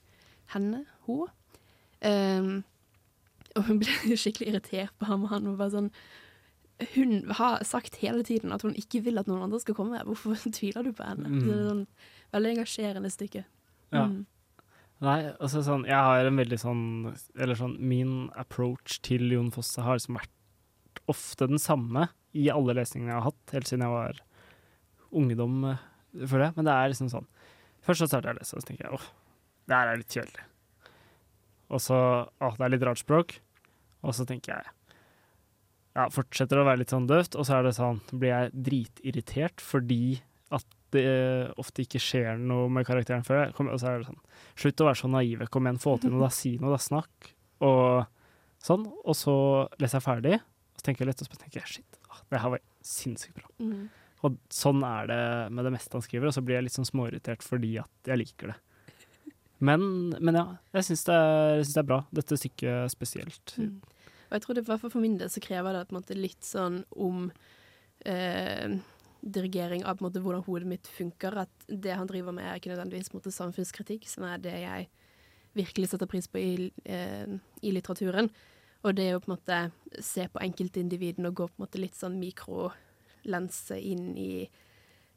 henne, 0.53 0.85
hun. 1.09 1.33
Eh, 2.07 2.51
og 3.59 3.67
hun 3.67 3.81
ble 3.83 3.97
skikkelig 4.21 4.53
irritert 4.53 4.95
på 4.99 5.11
ham. 5.11 5.27
og 5.27 5.35
Han 5.35 5.51
var 5.53 5.59
bare 5.65 5.75
sånn 5.75 5.91
Hun 6.95 7.31
har 7.37 7.65
sagt 7.69 8.01
hele 8.01 8.25
tiden 8.27 8.53
at 8.55 8.63
hun 8.65 8.75
ikke 8.79 9.03
vil 9.05 9.21
at 9.21 9.29
noen 9.29 9.45
andre 9.47 9.61
skal 9.63 9.77
komme. 9.77 10.01
Hvorfor 10.07 10.37
tviler 10.59 10.87
du 10.87 10.93
på 10.97 11.07
henne? 11.07 11.29
Mm. 11.29 11.41
Det 11.45 11.55
er 11.55 11.69
sånn 11.69 11.87
Veldig 12.31 12.51
engasjerende 12.55 13.11
stykke. 13.11 13.41
Ja. 13.91 14.05
Mm. 14.07 14.21
Nei, 15.03 15.19
altså 15.41 15.63
sånn 15.67 15.87
Jeg 15.89 15.99
har 15.99 16.29
en 16.29 16.37
veldig 16.39 16.59
sånn 16.61 16.83
Eller 17.35 17.59
sånn 17.59 17.73
Min 17.83 18.29
approach 18.39 19.01
til 19.07 19.25
Jon 19.33 19.49
Fosse 19.51 19.83
har 19.83 19.99
liksom 19.99 20.19
vært 20.21 21.01
ofte 21.11 21.49
den 21.51 21.59
samme 21.59 22.09
i 22.37 22.45
alle 22.53 22.77
lesningene 22.79 23.11
jeg 23.11 23.19
har 23.19 23.25
hatt, 23.27 23.55
helt 23.55 23.67
siden 23.67 23.83
jeg 23.83 23.91
var 23.91 24.19
ungdom, 25.19 25.57
eh, 25.73 25.81
føler 26.15 26.45
jeg. 26.45 26.55
Men 26.55 26.69
det 26.69 26.75
er 26.77 26.93
liksom 26.93 27.09
sånn 27.11 27.27
Først 27.83 28.05
så 28.05 28.09
starter 28.11 28.31
jeg 28.31 28.37
å 28.37 28.39
lese, 28.39 28.55
og 28.55 28.63
så 28.63 28.69
tenker 28.69 28.87
jeg 28.87 28.99
åh, 28.99 29.07
det 29.67 29.79
her 29.79 29.91
er 29.91 29.99
litt 30.03 30.15
kjedelig. 30.15 30.45
Og 31.71 31.83
så 31.83 31.99
åh, 32.29 32.59
det 32.59 32.67
er 32.67 32.73
litt 32.75 32.85
rart 32.87 33.01
språk. 33.01 33.35
Og 34.05 34.15
så 34.15 34.27
tenker 34.29 34.53
jeg 34.53 34.75
ja, 36.01 36.09
fortsetter 36.15 36.61
å 36.61 36.67
være 36.67 36.83
litt 36.83 36.93
sånn 36.95 37.07
døvt, 37.11 37.37
og 37.39 37.47
så 37.49 37.59
er 37.59 37.67
det 37.69 37.75
sånn, 37.77 38.01
blir 38.13 38.33
jeg 38.33 38.53
dritirritert 38.69 39.63
fordi 39.65 40.21
at 40.55 40.65
det 40.95 41.05
eh, 41.07 41.53
ofte 41.63 41.85
ikke 41.85 42.01
skjer 42.03 42.41
noe 42.43 42.69
med 42.73 42.87
karakteren 42.89 43.23
før. 43.27 43.45
jeg 43.47 43.55
kommer- 43.55 43.77
Og 43.77 43.81
så 43.83 43.89
er 43.93 43.99
det 44.01 44.09
sånn 44.09 44.19
Slutt 44.61 44.81
å 44.83 44.87
være 44.89 44.99
så 44.99 45.09
naive, 45.11 45.47
kom 45.49 45.65
igjen, 45.69 45.79
få 45.81 45.95
til 46.01 46.11
noe, 46.11 46.25
da, 46.27 46.29
si 46.41 46.57
noe, 46.59 46.73
da, 46.75 46.81
snakk. 46.83 47.31
Og 47.63 48.07
sånn. 48.61 48.89
Og 49.05 49.15
så 49.17 49.35
leser 49.79 50.01
jeg 50.01 50.07
ferdig, 50.09 50.35
og 50.41 50.81
så 50.81 50.85
tenker 50.89 51.05
jeg 51.05 51.13
litt, 51.13 51.23
og 51.23 51.29
så 51.31 51.39
tenker 51.45 51.61
jeg 51.61 51.71
shit, 51.77 52.01
ah, 52.11 52.21
det 52.31 52.41
her 52.43 52.51
var 52.57 52.61
sinnssykt 52.83 53.37
bra. 53.39 53.47
Mm. 53.63 53.85
Og 54.27 54.37
sånn 54.53 54.83
er 54.85 55.07
det 55.09 55.23
med 55.55 55.65
det 55.65 55.73
meste 55.73 55.97
han 55.97 56.03
skriver, 56.05 56.29
og 56.29 56.35
så 56.37 56.43
blir 56.45 56.59
jeg 56.59 56.67
litt 56.67 56.77
sånn 56.77 56.89
småirritert 56.91 57.45
fordi 57.47 57.79
at 57.81 58.11
jeg 58.11 58.21
liker 58.21 58.53
det. 58.53 58.59
Men, 59.61 60.11
men 60.21 60.35
ja, 60.37 60.45
jeg 60.75 60.87
syns 60.89 61.05
det, 61.05 61.17
det 61.69 61.81
er 61.83 61.89
bra. 61.89 62.01
Dette 62.17 62.37
stykket 62.41 62.91
spesielt. 62.93 63.55
Mm. 63.61 63.75
Og 64.31 64.37
jeg 64.37 64.45
tror 64.45 64.55
det, 64.55 64.63
i 64.63 64.71
hvert 64.71 64.83
fall 64.85 64.93
for 64.93 65.03
min 65.03 65.19
del 65.19 65.31
så 65.33 65.43
krever 65.43 65.75
det 65.75 65.95
måte 65.95 66.15
litt 66.15 66.47
sånn 66.47 66.85
om 66.95 67.27
eh, 68.07 68.79
dirigering 69.21 69.83
av 69.85 69.99
måte 70.05 70.23
hvordan 70.23 70.45
hodet 70.47 70.71
mitt 70.71 70.87
funker. 70.87 71.35
At 71.43 71.67
det 71.67 71.97
han 71.99 72.07
driver 72.07 72.37
med, 72.37 72.47
er 72.47 72.61
ikke 72.61 72.71
nødvendigvis 72.71 73.11
måte 73.17 73.35
samfunnskritikk, 73.35 74.07
som 74.09 74.29
er 74.31 74.39
det 74.43 74.55
jeg 74.63 74.87
virkelig 75.59 75.91
setter 75.91 76.07
pris 76.07 76.31
på 76.31 76.39
i, 76.39 76.71
eh, 76.85 77.27
i 77.67 77.75
litteraturen. 77.75 78.31
Og 78.87 78.95
det 78.95 79.11
jo 79.11 79.21
på 79.21 79.33
en 79.33 79.37
måte 79.37 79.59
se 80.01 80.29
på 80.31 80.41
enkeltindividene 80.41 81.29
og 81.29 81.35
gå 81.43 81.49
på 81.51 81.59
en 81.59 81.67
måte 81.67 81.83
litt 81.83 81.99
sånn 81.99 82.21
mikrolense 82.23 83.77
inn 83.77 84.15
i 84.17 84.47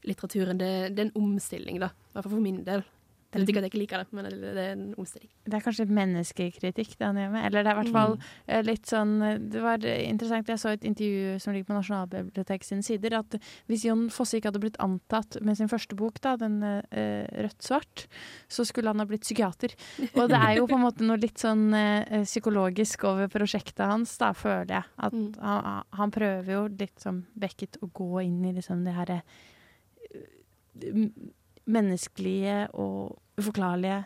litteraturen. 0.04 0.58
Det, 0.58 0.74
det 0.92 1.00
er 1.00 1.12
en 1.12 1.22
omstilling, 1.22 1.80
da. 1.80 1.94
I 1.94 2.18
hvert 2.18 2.26
fall 2.26 2.36
for 2.36 2.44
min 2.50 2.64
del. 2.66 2.84
Det 3.34 3.42
er 3.42 3.54
ikke 3.54 3.64
at 3.64 3.68
jeg 3.68 3.74
ikke 3.74 3.82
liker 3.82 4.04
det, 4.04 4.08
men 4.14 4.28
det, 4.30 4.52
er 4.52 4.74
en 4.76 4.86
omstilling. 5.02 5.30
Det 5.48 5.58
er 5.58 5.66
kanskje 5.66 5.88
menneskekritikk 5.90 6.96
det 7.00 7.08
han 7.08 7.20
gjør 7.22 7.32
med. 7.34 7.48
Eller 7.48 7.66
det 7.66 7.72
er 7.72 7.78
i 7.78 7.82
hvert 7.82 7.96
fall 7.96 8.16
mm. 8.20 8.68
litt 8.68 8.90
sånn 8.90 9.14
eh, 9.26 9.40
Det 9.54 9.64
var 9.64 9.88
interessant, 9.88 10.52
jeg 10.54 10.62
så 10.62 10.74
et 10.76 10.86
intervju 10.88 11.40
som 11.44 11.56
ligger 11.56 11.70
på 11.72 11.78
Nasjonalbiblioteket 11.78 12.68
sine 12.68 12.86
sider, 12.86 13.18
at 13.18 13.38
hvis 13.72 13.88
Jon 13.88 14.06
Fosse 14.14 14.38
ikke 14.38 14.52
hadde 14.52 14.64
blitt 14.64 14.80
antatt 14.84 15.40
med 15.42 15.58
sin 15.60 15.72
første 15.72 15.98
bok, 15.98 16.20
da, 16.24 16.36
den 16.40 16.60
uh, 16.62 16.84
Rødt-svart, 17.34 18.06
så 18.52 18.66
skulle 18.68 18.94
han 18.94 19.02
ha 19.02 19.08
blitt 19.10 19.26
psykiater. 19.26 19.74
Og 20.14 20.30
det 20.32 20.40
er 20.40 20.60
jo 20.60 20.68
på 20.70 20.78
en 20.78 20.86
måte 20.86 21.08
noe 21.08 21.22
litt 21.22 21.42
sånn 21.42 21.70
uh, 21.74 22.22
psykologisk 22.28 23.08
over 23.10 23.32
prosjektet 23.34 23.86
hans, 23.88 24.16
da, 24.22 24.34
føler 24.38 24.78
jeg. 24.78 24.90
At 25.02 25.14
Mm. 25.14 25.34
han, 25.40 25.84
han 25.90 26.12
prøver 26.12 26.54
jo 26.54 26.62
litt 26.68 27.02
som 27.02 27.24
Beckett 27.38 27.78
å 27.84 27.90
gå 27.94 28.24
inn 28.26 28.42
i 28.48 28.54
liksom 28.56 28.84
det 28.86 28.96
herre 28.98 29.22
uh, 30.14 31.10
menneskelige 31.70 32.68
og 32.74 33.20
uforklarlige. 33.40 34.04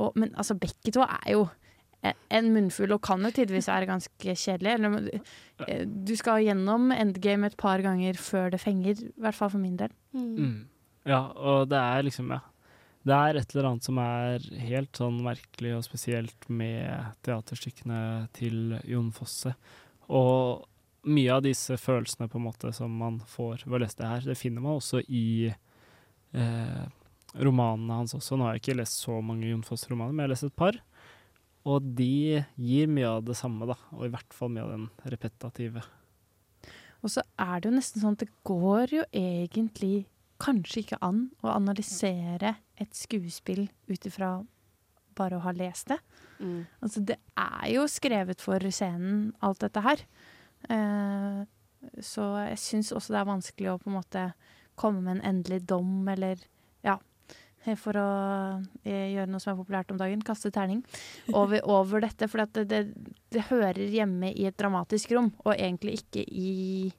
Og, 0.00 0.14
men 0.16 0.32
altså, 0.36 0.56
bekketå 0.58 1.04
er 1.04 1.34
jo 1.34 1.46
en 2.02 2.48
munnfull, 2.50 2.92
og 2.96 3.02
kan 3.06 3.22
jo 3.22 3.30
tidvis 3.34 3.68
være 3.70 3.86
ganske 3.86 4.34
kjedelig. 4.34 4.72
Eller, 4.74 5.20
eh, 5.68 5.84
du 5.86 6.14
skal 6.18 6.42
gjennom 6.42 6.90
endgame 6.94 7.46
et 7.46 7.58
par 7.60 7.82
ganger 7.84 8.18
før 8.18 8.50
det 8.50 8.60
fenger, 8.62 8.98
i 8.98 9.22
hvert 9.22 9.38
fall 9.38 9.52
for 9.52 9.62
min 9.62 9.76
del. 9.78 9.92
Mm. 10.12 10.64
Ja, 11.06 11.28
og 11.36 11.68
det 11.70 11.78
er 11.78 12.02
liksom, 12.08 12.32
ja. 12.34 12.40
Det 13.02 13.14
er 13.14 13.34
et 13.34 13.54
eller 13.54 13.66
annet 13.66 13.86
som 13.86 13.98
er 13.98 14.44
helt 14.62 14.94
sånn 14.94 15.16
merkelig 15.24 15.72
og 15.74 15.82
spesielt 15.82 16.44
med 16.46 17.16
teaterstykkene 17.26 18.28
til 18.36 18.76
Jon 18.86 19.08
Fosse. 19.14 19.56
Og 20.06 20.68
mye 21.10 21.32
av 21.34 21.42
disse 21.42 21.74
følelsene 21.82 22.28
på 22.30 22.38
en 22.38 22.46
måte 22.46 22.70
som 22.74 22.92
man 22.94 23.18
får 23.26 23.64
ved 23.66 23.74
å 23.74 23.82
lese 23.82 23.98
det 23.98 24.10
her, 24.10 24.28
det 24.30 24.38
finner 24.38 24.62
man 24.62 24.78
også 24.78 25.02
i 25.10 25.50
eh, 25.50 26.84
romanene 27.38 28.02
hans 28.02 28.14
også. 28.16 28.36
Nå 28.36 28.46
har 28.46 28.56
jeg 28.56 28.64
ikke 28.64 28.78
lest 28.80 29.02
så 29.04 29.18
mange 29.24 29.48
Jon 29.48 29.64
Foss-romaner, 29.66 30.12
men 30.12 30.24
jeg 30.24 30.28
har 30.28 30.34
lest 30.34 30.48
et 30.48 30.58
par. 30.58 30.78
Og 31.68 31.90
de 31.98 32.42
gir 32.58 32.90
mye 32.90 33.10
av 33.18 33.26
det 33.26 33.36
samme, 33.38 33.68
da. 33.70 33.76
Og 33.96 34.06
i 34.06 34.12
hvert 34.12 34.34
fall 34.36 34.50
mye 34.52 34.64
av 34.66 34.72
den 34.74 34.88
repetative. 35.14 35.84
Og 37.02 37.10
så 37.10 37.24
er 37.40 37.60
det 37.60 37.70
jo 37.70 37.76
nesten 37.76 38.02
sånn 38.02 38.16
at 38.18 38.24
det 38.24 38.32
går 38.46 38.96
jo 38.98 39.04
egentlig 39.10 40.06
kanskje 40.42 40.82
ikke 40.82 41.00
an 41.06 41.28
å 41.42 41.52
analysere 41.54 42.56
et 42.80 42.98
skuespill 42.98 43.68
ut 43.90 44.06
ifra 44.08 44.40
bare 45.18 45.38
å 45.38 45.44
ha 45.44 45.52
lest 45.54 45.92
det. 45.92 45.98
Mm. 46.40 46.62
Altså, 46.82 47.02
det 47.06 47.18
er 47.38 47.66
jo 47.74 47.86
skrevet 47.90 48.42
for 48.42 48.70
scenen, 48.74 49.30
alt 49.44 49.60
dette 49.62 49.82
her. 49.84 50.02
Eh, 50.72 51.42
så 52.02 52.26
jeg 52.46 52.62
syns 52.62 52.92
også 52.94 53.14
det 53.14 53.20
er 53.20 53.28
vanskelig 53.28 53.70
å 53.72 53.78
på 53.82 53.90
en 53.90 53.98
måte 53.98 54.24
komme 54.78 55.02
med 55.02 55.18
en 55.18 55.26
endelig 55.34 55.62
dom, 55.68 56.00
eller 56.08 56.40
For 57.78 57.94
å 57.94 58.06
eh, 58.82 59.12
gjøre 59.12 59.30
noe 59.30 59.42
som 59.42 59.52
er 59.52 59.60
populært 59.60 59.92
om 59.94 60.00
dagen, 60.00 60.24
kaste 60.26 60.50
terning 60.54 60.80
over, 61.30 61.60
over 61.70 62.02
dette. 62.02 62.26
For 62.30 62.42
det, 62.42 62.64
det, 62.70 62.80
det 63.30 63.44
hører 63.52 63.78
hjemme 63.92 64.32
i 64.32 64.48
et 64.48 64.58
dramatisk 64.58 65.14
rom, 65.14 65.30
og 65.44 65.54
egentlig 65.54 66.00
ikke 66.00 66.24
i 66.26 66.90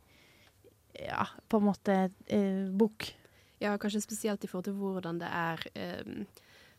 ja, 1.04 1.28
på 1.50 1.60
en 1.60 1.68
måte 1.68 1.98
eh, 2.32 2.64
bok. 2.72 3.10
Ja, 3.64 3.76
kanskje 3.80 4.04
spesielt 4.04 4.44
i 4.44 4.50
forhold 4.52 4.70
til 4.70 4.80
hvordan 4.80 5.20
det 5.22 5.30
er 5.30 5.68
eh, 5.76 6.26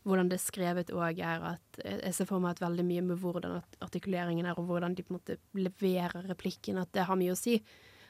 hvordan 0.05 0.29
det 0.29 0.37
er 0.37 0.43
skrevet 0.43 0.93
òg, 0.93 1.19
er 1.19 1.43
at 1.53 1.79
eh, 1.83 1.97
jeg 2.03 2.17
ser 2.17 2.29
for 2.29 2.43
meg 2.43 2.55
at 2.55 2.63
veldig 2.63 2.85
mye 2.85 3.03
med 3.07 3.21
hvordan 3.21 3.57
artikuleringen 3.85 4.45
er, 4.45 4.57
og 4.59 4.69
hvordan 4.69 4.95
de 4.95 5.05
på 5.05 5.13
en 5.13 5.19
måte 5.19 5.37
leverer 5.57 6.29
replikken, 6.29 6.79
at 6.81 6.91
det 6.93 7.07
har 7.09 7.19
mye 7.19 7.33
å 7.33 7.39
si. 7.39 7.57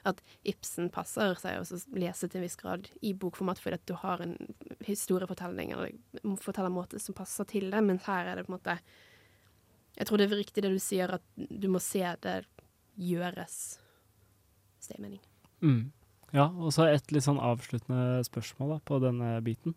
At 0.06 0.22
Ibsen 0.46 0.92
passer 0.94 1.34
seg 1.42 1.60
også 1.60 1.80
lese 1.98 2.30
til 2.30 2.40
en 2.40 2.46
viss 2.46 2.60
grad 2.60 2.90
i 3.02 3.16
bokformat, 3.18 3.62
fordi 3.62 3.80
at 3.80 3.88
du 3.90 3.96
har 3.98 4.22
en 4.22 4.36
historiefortelling 4.86 5.74
eller 5.74 6.38
fortellermåte 6.42 7.02
som 7.02 7.18
passer 7.18 7.48
til 7.50 7.72
det, 7.74 7.82
men 7.86 8.02
her 8.06 8.30
er 8.32 8.40
det 8.40 8.46
på 8.46 8.54
en 8.54 8.60
måte 8.60 8.78
Jeg 9.96 10.08
tror 10.08 10.20
det 10.20 10.28
er 10.28 10.38
riktig 10.38 10.64
det 10.64 10.74
du 10.74 10.80
sier, 10.80 11.18
at 11.18 11.24
du 11.36 11.70
må 11.72 11.80
se 11.80 12.04
det 12.22 12.40
gjøres. 13.00 13.80
Hvis 14.76 14.90
det 14.90 14.98
er 14.98 15.02
mening. 15.02 15.22
Mm. 15.64 15.92
Ja, 16.36 16.50
og 16.50 16.74
så 16.76 16.88
et 16.90 17.14
litt 17.16 17.24
sånn 17.24 17.40
avsluttende 17.40 18.20
spørsmål 18.28 18.76
da, 18.76 18.80
på 18.84 19.00
denne 19.04 19.30
biten. 19.46 19.76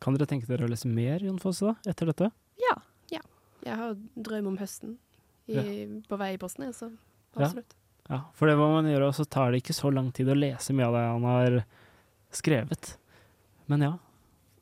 Kan 0.00 0.16
dere 0.16 0.28
tenke 0.28 0.48
dere 0.48 0.64
å 0.66 0.70
lese 0.70 0.88
mer 0.88 1.24
Jon 1.24 1.40
Fosse 1.40 1.68
da, 1.68 1.74
etter 1.92 2.08
dette? 2.08 2.30
Ja. 2.60 2.78
ja. 3.12 3.20
Jeg 3.66 3.76
har 3.80 3.96
drøm 4.16 4.52
om 4.52 4.60
høsten 4.60 4.96
i, 5.46 5.58
på 6.08 6.18
vei 6.20 6.32
i 6.34 6.40
posten, 6.40 6.72
så 6.76 6.90
absolutt. 7.36 7.76
Ja, 7.76 7.85
for 8.08 8.46
det 8.50 8.56
må 8.58 8.68
man 8.74 8.88
gjøre, 8.90 9.10
og 9.10 9.16
så 9.16 9.26
tar 9.26 9.52
det 9.52 9.62
ikke 9.64 9.76
så 9.76 9.90
lang 9.94 10.12
tid 10.14 10.30
å 10.30 10.36
lese 10.38 10.74
mye 10.76 10.88
av 10.88 10.96
det 10.96 11.04
han 11.06 11.24
har 11.30 11.56
skrevet. 12.34 12.92
Men 13.70 13.86
ja. 13.86 13.94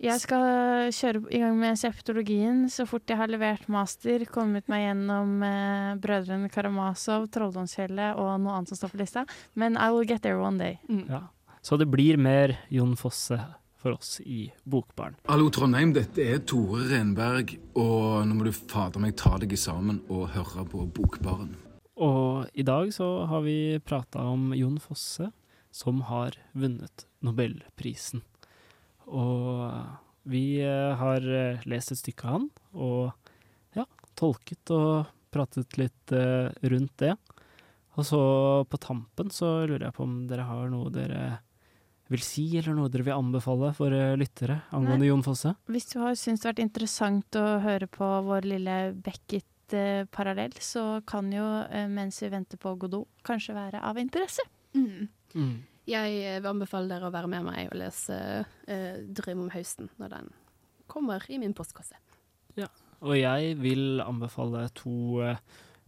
Jeg 0.05 0.21
skal 0.21 0.91
kjøre 0.93 1.23
i 1.33 1.41
gang 1.41 1.55
med 1.57 1.79
septologien 1.81 2.65
så 2.73 2.85
fort 2.89 3.09
jeg 3.09 3.17
har 3.17 3.31
levert 3.31 3.69
master, 3.73 4.25
kommet 4.29 4.67
meg 4.69 4.83
gjennom 4.89 5.39
eh, 5.47 5.93
Brødrene 6.03 6.51
Karamazov, 6.53 7.29
Trolldomsfjellet 7.33 8.19
og 8.21 8.35
noe 8.43 8.59
annet 8.59 8.73
som 8.73 8.81
står 8.81 8.93
på 8.93 9.01
lista. 9.01 9.25
Men 9.55 9.79
I 9.79 9.89
will 9.95 10.09
get 10.09 10.25
there 10.27 10.41
one 10.41 10.61
day. 10.61 10.81
ja. 11.09 11.27
Så 11.65 11.79
det 11.81 11.87
blir 11.89 12.19
mer 12.21 12.59
Jon 12.69 12.93
Fosse 13.01 13.39
for 13.81 13.97
oss 13.97 14.19
i 14.21 14.51
Bokbarn. 14.69 15.15
Hallo, 15.25 15.47
Trondheim. 15.49 15.95
Dette 15.97 16.21
er 16.21 16.43
Tore 16.45 16.83
Renberg. 16.91 17.55
Og 17.81 18.27
nå 18.29 18.37
må 18.37 18.45
du 18.45 18.53
fader 18.53 19.01
meg 19.01 19.17
ta 19.17 19.39
deg 19.41 19.57
sammen 19.57 20.03
og 20.13 20.27
høre 20.35 20.67
på 20.69 20.85
Bokbaren. 20.93 21.55
Og 21.95 22.47
i 22.59 22.65
dag 22.67 22.91
så 22.95 23.07
har 23.31 23.45
vi 23.47 23.79
prata 23.85 24.25
om 24.27 24.51
Jon 24.57 24.81
Fosse, 24.83 25.31
som 25.75 26.03
har 26.09 26.35
vunnet 26.53 27.07
Nobelprisen. 27.23 28.23
Og 29.07 29.71
vi 30.31 30.61
eh, 30.65 30.95
har 30.99 31.23
eh, 31.23 31.63
lest 31.69 31.93
et 31.93 32.01
stykke 32.01 32.27
av 32.27 32.37
han, 32.39 32.49
og 32.75 33.79
ja, 33.79 33.87
tolket 34.19 34.73
og 34.75 35.11
pratet 35.35 35.79
litt 35.79 36.15
eh, 36.15 36.51
rundt 36.73 36.97
det. 37.03 37.15
Og 37.95 38.07
så 38.09 38.21
på 38.67 38.81
tampen 38.83 39.31
så 39.31 39.61
lurer 39.69 39.89
jeg 39.89 39.95
på 39.95 40.07
om 40.07 40.25
dere 40.31 40.49
har 40.49 40.71
noe 40.73 40.91
dere 40.95 41.37
vil 42.11 42.23
si, 42.25 42.49
eller 42.59 42.75
noe 42.77 42.91
dere 42.93 43.07
vil 43.07 43.17
anbefale 43.17 43.71
for 43.77 43.95
lyttere 44.19 44.59
angående 44.75 45.05
Nei. 45.07 45.13
Jon 45.13 45.23
Fosse? 45.25 45.55
Hvis 45.71 45.87
du 45.93 46.01
har 46.03 46.17
syntes 46.19 46.43
det 46.43 46.49
har 46.49 46.57
vært 46.57 46.65
interessant 46.67 47.39
å 47.39 47.45
høre 47.63 47.89
på 47.89 48.09
vår 48.27 48.49
lille 48.51 48.79
Beckett-parallell, 49.65 50.53
så 50.61 51.01
kan 51.07 51.33
jo 51.33 51.45
eh, 51.71 51.89
Mens 51.89 52.23
vi 52.23 52.29
venter 52.29 52.59
på 52.59 52.75
Godot, 52.77 53.09
kanskje 53.25 53.55
være 53.55 53.81
av 53.83 53.99
interesse. 53.99 54.43
Mm. 54.75 55.09
Jeg 55.87 56.17
eh, 56.25 56.41
vil 56.41 56.49
anbefale 56.49 56.89
dere 56.89 57.09
å 57.09 57.13
være 57.13 57.29
med 57.29 57.45
meg 57.45 57.69
og 57.71 57.79
lese 57.79 58.45
eh, 58.67 59.01
'Drøm 59.05 59.47
om 59.47 59.51
høsten' 59.51 59.91
når 59.99 60.09
den 60.17 60.33
kommer 60.87 61.25
i 61.29 61.39
min 61.39 61.55
postkasse. 61.55 61.97
Ja. 62.57 62.69
Og 63.01 63.17
jeg 63.19 63.57
vil 63.61 64.01
anbefale 64.01 64.69
to 64.75 65.21
eh, 65.23 65.41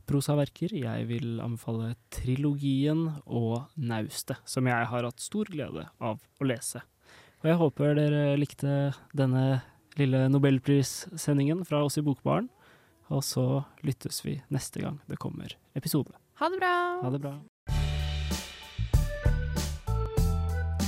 prosaverker. 0.06 0.72
Jeg 0.72 1.06
vil 1.08 1.40
anbefale 1.40 1.94
trilogien 2.10 3.22
og 3.26 3.70
Naustet, 3.76 4.38
som 4.44 4.66
jeg 4.66 4.86
har 4.86 5.04
hatt 5.04 5.20
stor 5.20 5.48
glede 5.50 5.88
av 6.00 6.20
å 6.40 6.44
lese. 6.48 6.82
Og 7.42 7.50
jeg 7.50 7.60
håper 7.60 7.96
dere 7.96 8.36
likte 8.40 8.92
denne 9.16 9.62
lille 9.96 10.26
nobelprissendingen 10.28 11.64
fra 11.64 11.84
oss 11.84 11.96
i 11.98 12.04
Bokbaren. 12.04 12.48
Og 13.14 13.22
så 13.24 13.62
lyttes 13.86 14.24
vi 14.26 14.40
neste 14.52 14.82
gang 14.82 14.98
det 15.06 15.18
kommer 15.22 15.54
episode. 15.78 16.14
Ha 16.40 16.48
det 16.52 16.58
bra! 16.60 16.74
Ha 17.02 17.10
det 17.14 17.20
bra. 17.22 17.36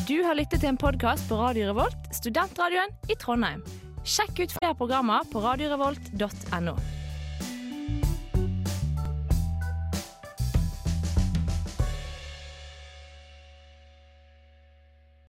Du 0.08 0.16
har 0.24 0.34
lyttet 0.38 0.62
til 0.62 0.70
en 0.70 0.80
podkast 0.80 1.28
på 1.28 1.36
Radio 1.36 1.68
Revolt, 1.68 2.08
studentradioen 2.16 2.94
i 3.12 3.16
Trondheim. 3.20 3.60
Sjekk 4.08 4.40
ut 4.40 4.54
flere 4.56 4.74
programmer 4.78 5.26
på 5.28 5.42
radiorevolt.no. 5.44 6.78